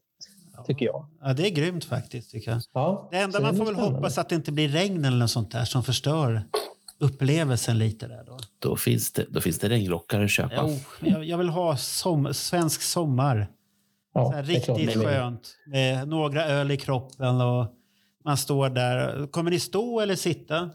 [0.66, 1.07] tycker jag.
[1.23, 2.61] Ja, det är grymt faktiskt tycker jag.
[2.73, 5.51] Ja, Det enda man får väl hoppas att det inte blir regn eller något sånt
[5.53, 6.43] där som förstör
[6.99, 8.39] upplevelsen lite där då.
[8.59, 10.55] Då finns det, då finns det regnrockar att köpa.
[10.69, 13.49] Jo, jag, jag vill ha som, svensk sommar.
[14.15, 15.05] Ja, så här, klart riktigt det.
[15.05, 15.57] skönt.
[15.66, 17.66] Med några öl i kroppen och
[18.24, 19.27] man står där.
[19.27, 20.70] Kommer ni stå eller sitta?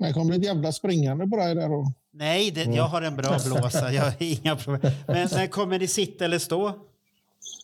[0.00, 1.72] Men kommer ett jävla springande på dig där.
[1.72, 1.92] Och...
[2.12, 3.92] Nej, det, jag har en bra blåsa.
[3.92, 4.92] Jag har inga problem.
[5.06, 6.72] Men, men kommer ni sitta eller stå?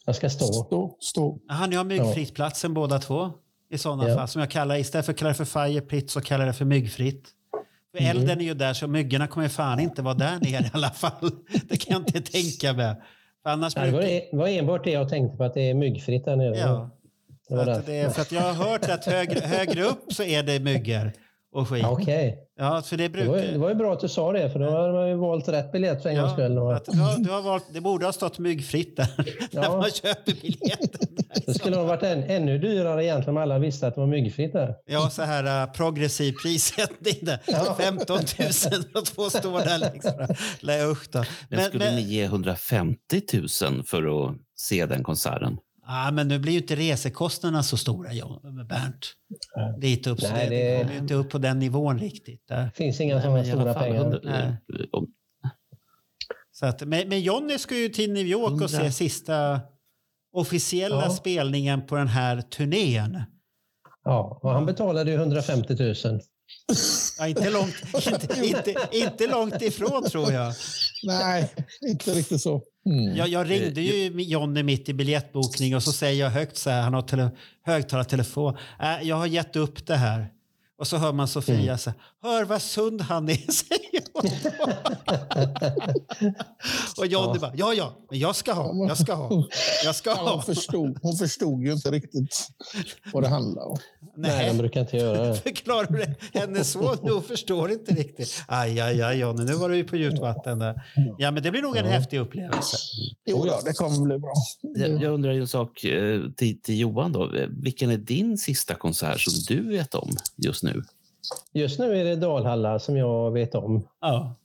[0.07, 0.44] Jag ska stå.
[0.44, 1.39] Stå, stå.
[1.48, 3.31] Jaha, ni har myggfritt-platsen båda två.
[3.73, 4.16] I sådana Ja.
[4.16, 4.28] fall.
[4.28, 6.59] Som jag kallar, istället för att kalla det för fire pit så kallar jag det
[6.59, 7.28] för myggfritt.
[7.97, 8.16] För Mm.
[8.16, 11.31] elden är ju där så myggorna kommer fan inte vara där nere i alla fall.
[11.69, 12.94] Det kan jag inte tänka mig.
[13.43, 14.01] För annars var, brukar...
[14.01, 16.59] det var enbart det jag tänkte på, att det är myggfritt där nere.
[16.59, 16.90] Ja.
[17.48, 17.93] Det var För att, därför.
[17.93, 21.12] det är, för att jag har hört att högre, högre upp så är det myggor
[21.52, 21.82] och skit.
[21.82, 22.39] Ja, Okej.
[22.59, 23.52] Ja, för det Det, var, brukar...
[23.52, 25.72] det var ju bra att du sa det, för då har man ju valt rätt
[25.72, 26.59] biljett för en gångs skull.
[26.59, 29.09] Och du, har, du har valt, det borde ha stått myggfritt där
[29.52, 29.77] när Ja.
[29.77, 31.09] man köper biljetten.
[31.47, 34.52] Det skulle ha varit än, ännu dyrare egentligen om alla visste att det var myggfritt
[34.52, 34.74] där.
[34.86, 37.39] Ja, så här uh, progressiv prissättning där.
[37.47, 37.74] Ja.
[37.78, 38.24] 15 000
[38.94, 40.12] och två står där liksom.
[40.62, 41.18] Nej, usch då.
[41.18, 45.56] Men, Men, skulle men, ni ge 150 000 för att se den konserten?
[45.91, 49.12] Ah, men nu blir ju inte resekostnaderna så stora, John, Bernt.
[49.81, 50.21] Dit upp.
[50.21, 52.49] Så Nej, det, det- kommer ju inte upp på den nivån riktigt.
[52.49, 54.01] Det finns inga sådana stora fall pengar.
[54.01, 54.43] 100 Nej.
[54.45, 55.03] eh,
[56.53, 59.61] Så att, men, men Jonny ska ju till New York och se sista
[60.33, 61.11] officiella Ja.
[61.11, 63.23] spelningen på den här turnén.
[64.05, 65.95] Ja, och han betalade ju 150 000.
[67.19, 67.75] Ja, inte, långt,
[68.07, 70.55] inte, inte, inte långt ifrån tror jag.
[71.07, 71.53] Nej,
[71.89, 72.62] inte riktigt så.
[72.86, 73.16] Mm.
[73.16, 76.82] Jag, jag ringde ju Jonny mitt i biljettbokning och så säger jag högt så här,
[76.82, 77.31] han har tele,
[77.62, 78.57] högtalartelefon.
[78.81, 80.28] Äh, jag har gett upp det här.
[80.81, 83.52] Och så hör man Sofia så här, hör vad sund han är.
[83.52, 84.02] säger
[86.98, 89.44] och Johnny bara, ja, ja, men jag ska ha, jag ska ha,
[89.85, 90.35] jag ska Ja, ha.
[90.35, 92.48] hon, förstod, hon förstod ju inte riktigt
[93.12, 93.78] vad det handlade om.
[94.16, 95.35] Nej, Nej, de brukar inte göra det.
[95.43, 96.39] förklarar du det?
[96.39, 98.44] Hennes son, hon förstår inte riktigt.
[98.48, 100.82] Aj, aj, aj, Johnny, nu var du ju på djupt vatten där.
[101.19, 102.77] Ja, men det blir nog en häftig upplevelse.
[103.27, 104.32] Jo, ja, det kommer bli bra.
[104.77, 107.12] Jag, jag undrar en sak eh, till, till Johan.
[107.12, 107.32] Då.
[107.48, 110.70] Vilken är din sista konsert som du vet om just nu?
[111.53, 113.89] Just nu är det Dalhalla som jag vet om.
[114.01, 114.37] Ja,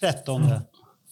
[0.00, 0.42] 13.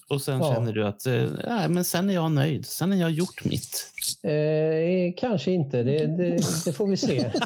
[0.09, 0.55] Och sen Ja.
[0.55, 2.67] känner du att eh, nej, men sen är jag nöjd.
[2.67, 3.87] Sen har jag gjort mitt.
[4.23, 7.31] Eh, kanske inte, det, det, det får vi se.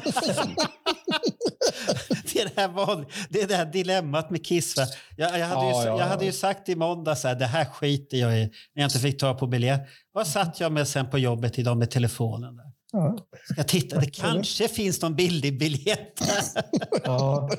[2.33, 4.77] Det är det här, van, det, är det här dilemmat med Kiss.
[4.77, 4.83] Va?
[5.17, 6.25] Jag, jag, hade ju, Ja, ja, jag hade ja.
[6.25, 8.41] ju sagt i måndag så här, det här skiter jag i
[8.75, 9.81] när jag inte fick ta på biljett.
[10.11, 12.59] Vad satt jag med sen på jobbet idag med telefonen?
[12.97, 13.17] Ja.
[13.43, 16.21] Ska jag titta, det kanske finns någon billig biljett.
[17.03, 17.49] Ja.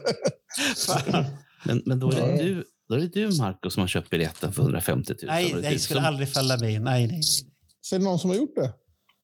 [1.65, 4.53] Men, men då, är det du, då är det du, Marco, som har köpt biljetten
[4.53, 5.27] för 150 000.
[5.27, 6.83] nej, det det skulle som- aldrig falla mig in.
[6.85, 7.23] Nej, nej, nej.
[7.81, 8.73] Så är det någon som har gjort det?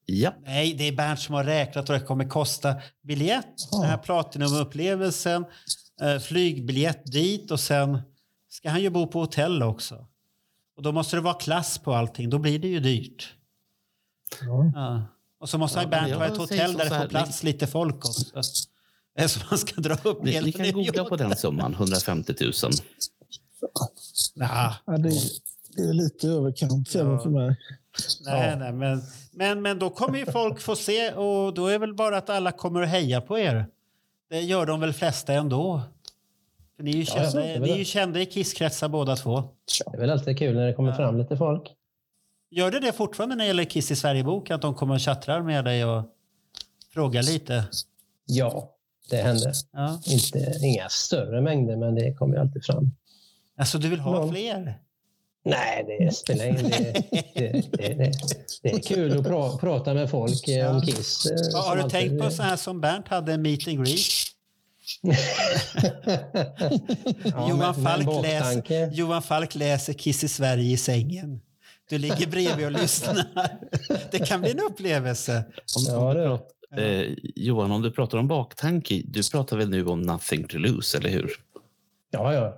[0.05, 3.47] Ja, nej, det är Bernt som har räknat vad det kommer kosta biljett.
[3.71, 5.45] Den här Platinum-upplevelsen,
[6.01, 8.01] eh, flygbiljett dit och sen
[8.49, 10.07] ska han ju bo på hotell också.
[10.77, 12.29] Och då måste det vara klass på allting.
[12.29, 13.33] Då blir det ju dyrt.
[14.41, 15.03] Ja.
[15.43, 17.95] Och så måste Ja, ja, Bernt ha ett hotell där det får plats lite folk
[17.95, 18.43] också.
[19.27, 22.51] Så man ska dra upp ni, ni kan googla på den summan, 150 000.
[24.35, 25.09] Ja, Ja, det,
[25.75, 27.55] det är lite överkant även för mig.
[28.25, 29.01] nej, nej, men,
[29.31, 32.51] men, men då kommer ju folk få se och då är väl bara att alla
[32.51, 33.65] kommer att heja på er.
[34.29, 35.81] Det gör de väl flesta ändå.
[36.77, 38.89] För ni är ju Ja, kända, det är väl ni är ju kända i Kisskretsar
[38.89, 39.43] båda två.
[39.91, 40.95] det är väl alltid kul när det kommer Ja.
[40.95, 41.63] fram lite folk.
[42.55, 44.51] Gör det det fortfarande när det gäller Kiss i Sverige-bok?
[44.51, 46.03] Att de kommer och tjattrar med dig och
[46.93, 47.63] frågar lite?
[48.25, 48.75] Ja,
[49.09, 49.53] det händer.
[49.71, 50.01] Ja.
[50.07, 52.91] Inte, inga större mängder, men det kommer ju alltid fram.
[53.57, 54.31] Alltså, du vill ha Ja.
[54.31, 54.79] fler?
[55.45, 57.03] Nej, det spelar ingen det,
[57.33, 58.11] det, det,
[58.63, 61.25] det, är kul att pra, prata med folk eh, om Kiss.
[61.25, 63.99] eh, Ja, har du alltid- tänkt på så här som Bernt hade, meet and greet?
[67.25, 71.41] Ja, Johan, en Falk läser, Johan Falk läser Kiss i Sverige i sängen.
[71.89, 73.25] Du ligger bredvid och lyssnar.
[74.11, 75.43] Det kan bli en upplevelse.
[75.77, 79.57] Om, Ja, om du det- pratar, eh, Johan, om du pratar om baktanke, du pratar
[79.57, 81.31] väl nu om nothing to lose, eller hur?
[82.11, 82.55] Ja, ja.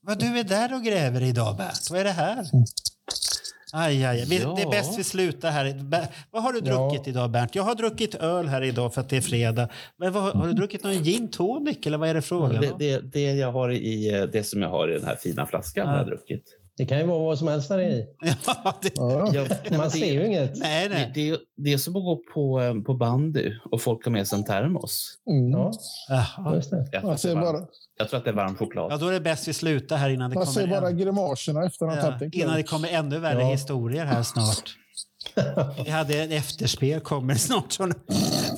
[0.00, 1.88] Vad du är där och gräver idag, Bernt.
[1.90, 2.44] Vad är det här?
[3.72, 4.24] Aj, aj, aj.
[4.28, 4.70] Vi- Det är Ja.
[4.70, 5.84] bäst vi slutar här.
[6.30, 6.88] Vad har du Ja.
[6.90, 7.54] druckit idag, Bernt?
[7.54, 9.68] Jag har druckit öl här idag för att det är fredag.
[9.96, 12.78] Men vad, har du druckit någon gin tonic eller vad är det frågan Det, om?
[12.78, 15.84] det, det, jag har i, eh, det som jag har i den här fina flaskan
[15.86, 15.90] Ja.
[15.90, 16.44] har jag druckit.
[16.78, 18.06] Det kan ju vara vad som helst där i.
[18.46, 19.46] Ja, det, Ja.
[19.78, 20.56] Man ser ju inget.
[20.56, 21.12] nej, nej.
[21.14, 24.38] det, det är som att gå på, eh, på bandy och folk har med sig
[24.38, 25.14] en termos.
[25.30, 25.50] Mm.
[25.50, 25.72] Ja,
[26.08, 26.54] Jaha.
[26.54, 26.88] just det.
[26.92, 27.66] Jag tror, Man, att det är varm, bara,
[27.98, 28.92] jag tror att det är varm choklad.
[28.92, 31.66] Ja, då är det bäst vi slutar här innan det man kommer, ser bara grimaserna
[31.66, 33.50] efter att ha ja, innan det kommer ännu värre Ja.
[33.50, 34.74] historier här snart.
[35.84, 37.72] Vi hade ett efterspel kommer snart.
[37.72, 37.94] Så nu,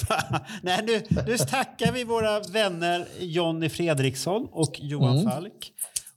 [0.62, 5.30] Nej, nu, nu tackar vi våra vänner Jonny Fredriksson och Johan Mm.
[5.30, 5.72] Falk.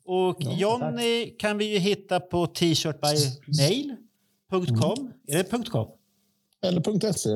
[0.05, 5.13] Och Jonny kan vi ju hitta på t-shirtbymail.com.
[5.27, 5.87] Är det .com?
[6.63, 7.29] Eller .se.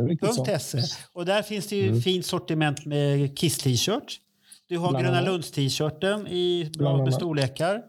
[0.60, 0.82] .se.
[1.14, 4.20] Och där finns det ju fint sortiment med Kiss-t-shirt.
[4.68, 5.22] Du har Bland Gröna.
[5.22, 7.82] Lunds-t-shirten i bra med storlekar.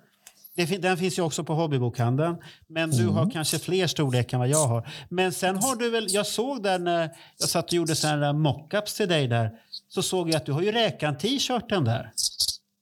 [0.79, 2.37] Den finns ju också på hobbybokhandeln.
[2.67, 4.89] Men du har kanske fler storlekar än vad jag har.
[5.09, 8.95] Men sen har du väl, jag såg där när jag satt och gjorde sådana mockups
[8.95, 9.51] till dig där.
[9.89, 12.13] Så såg jag att du har ju Räkan-t-shirten där.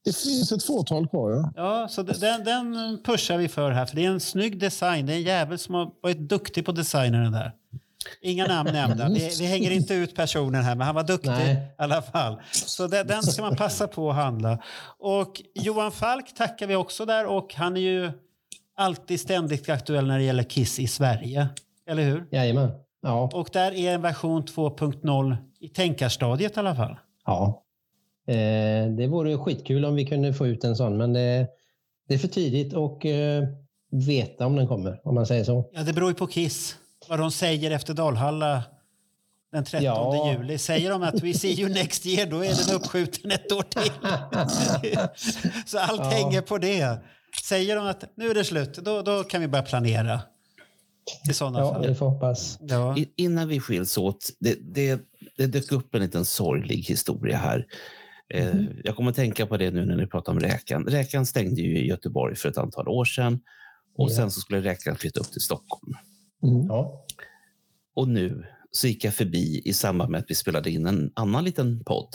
[0.06, 1.30] Det finns ett fåtal kvar.
[1.30, 1.52] Ja.
[1.56, 3.86] Ja, så den, den pushar vi för här.
[3.86, 5.06] För det är en snygg design.
[5.06, 7.52] Det är en jävel som har varit duktig på designen där.
[8.22, 9.08] Inga namn nämnda.
[9.08, 11.54] Vi, vi hänger inte ut personen här, men han var duktig Nej.
[11.54, 12.40] i alla fall.
[12.50, 14.58] Så det, den ska man passa på att handla.
[14.98, 18.10] Och Johan Falk tackar vi också där och han är ju
[18.76, 21.48] alltid ständigt aktuell när det gäller Kiss i Sverige.
[21.90, 22.26] Eller hur?
[22.30, 22.70] Jajamän.
[23.02, 23.30] Ja.
[23.32, 26.96] Och där är en version 2.0 i tänkarstadiet i alla fall.
[27.26, 27.62] ja.
[28.26, 31.46] Eh, det vore ju skitkul om vi kunde få ut en sån, men det,
[32.08, 33.48] det är för tidigt att eh,
[34.06, 35.70] veta om den kommer, om man säger så.
[35.72, 36.76] Ja, det beror ju på Kiss.
[37.08, 38.62] Vad de säger efter Dalhalla
[39.52, 40.32] den 13 Ja.
[40.32, 40.58] juli.
[40.58, 43.92] Säger de att we see you next year, då är den uppskjuten ett år till.
[45.66, 46.10] Så allt Ja.
[46.10, 46.98] hänger på det.
[47.44, 50.20] Säger de att nu är det slut, då, då kan vi börja planera.
[51.30, 51.86] I sådana Ja, fall.
[51.88, 52.58] vi får hoppas.
[52.60, 52.96] Ja.
[53.16, 55.00] Innan vi skiljs åt, det, det,
[55.36, 57.66] det dök upp en liten sorglig historia här.
[58.34, 58.54] Eh,
[58.84, 60.84] jag kommer att tänka på det nu när ni pratar om Räkan.
[60.84, 63.40] Räkan stängde ju i Göteborg för ett antal år sedan
[63.98, 64.14] och Ja.
[64.16, 65.92] sen så skulle Räkan flytta upp till Stockholm.
[66.68, 67.04] Ja.
[67.94, 71.44] Och nu så gick jag förbi i samband med att vi spelade in en annan
[71.44, 72.08] liten podd.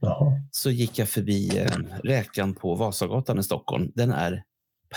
[0.00, 0.32] Jaha.
[0.50, 1.72] så gick jag förbi eh,
[2.04, 3.92] räkan på Vasagatan i Stockholm.
[3.94, 4.42] Den är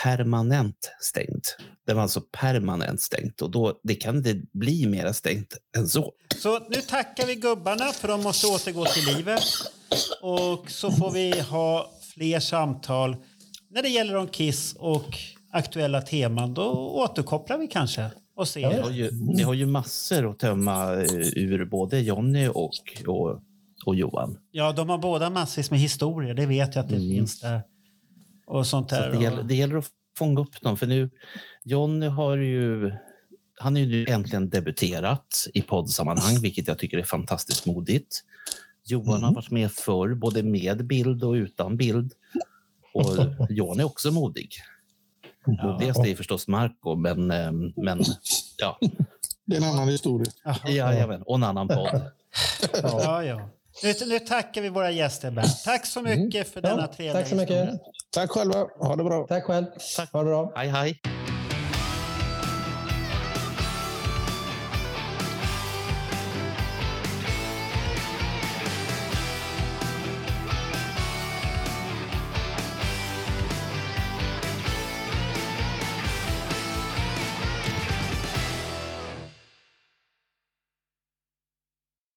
[0.03, 1.43] permanent stängd.
[1.87, 6.11] Den var alltså permanent stängt och då, det kan inte bli mera stängt än så.
[6.37, 9.43] Så nu tackar vi gubbarna för de måste återgå till livet.
[10.21, 13.15] Och så får vi ha fler samtal
[13.69, 15.17] när det gäller om Kiss och
[15.51, 16.53] aktuella teman.
[16.53, 18.91] Då återkopplar vi kanske och Ni har ser.
[18.91, 22.71] ju, ni har ju massor att tömma eh, ur både Jonny och,
[23.07, 23.39] och,
[23.85, 24.37] och Johan.
[24.51, 26.33] Ja, de har båda massvis med historier.
[26.33, 27.09] Det vet jag att det Mm.
[27.09, 27.61] finns där.
[28.49, 29.07] Och sånt Så där.
[29.09, 30.77] att det, gäller, det gäller att fånga upp dem.
[30.77, 31.09] För nu,
[31.63, 32.91] Jonny har ju,
[33.59, 38.23] han är ju nu äntligen debuterat i poddsammanhang, vilket jag tycker är fantastiskt modigt.
[38.85, 42.13] Johan har varit med förr, både med bild och utan bild.
[42.93, 43.15] Och
[43.49, 44.49] John är också modig.
[45.47, 48.03] Modigast är förstås Marco, men, eh, men
[48.57, 48.79] ja,
[49.45, 50.31] Det är en annan historia.
[50.67, 52.01] Jajamän, och en annan podd.
[52.83, 53.49] Ja, ja.
[53.83, 55.63] Nu, nu tackar vi våra gäster, Bernt.
[55.65, 57.55] Tack så mycket för denna Ja, trevliga tack så mycket.
[57.57, 57.79] historia.
[58.15, 58.67] Tack själva.
[58.79, 59.27] Ha det bra.
[59.27, 59.65] Tack själv.
[60.13, 60.53] Ha det bra.
[60.55, 61.01] Hej, hej!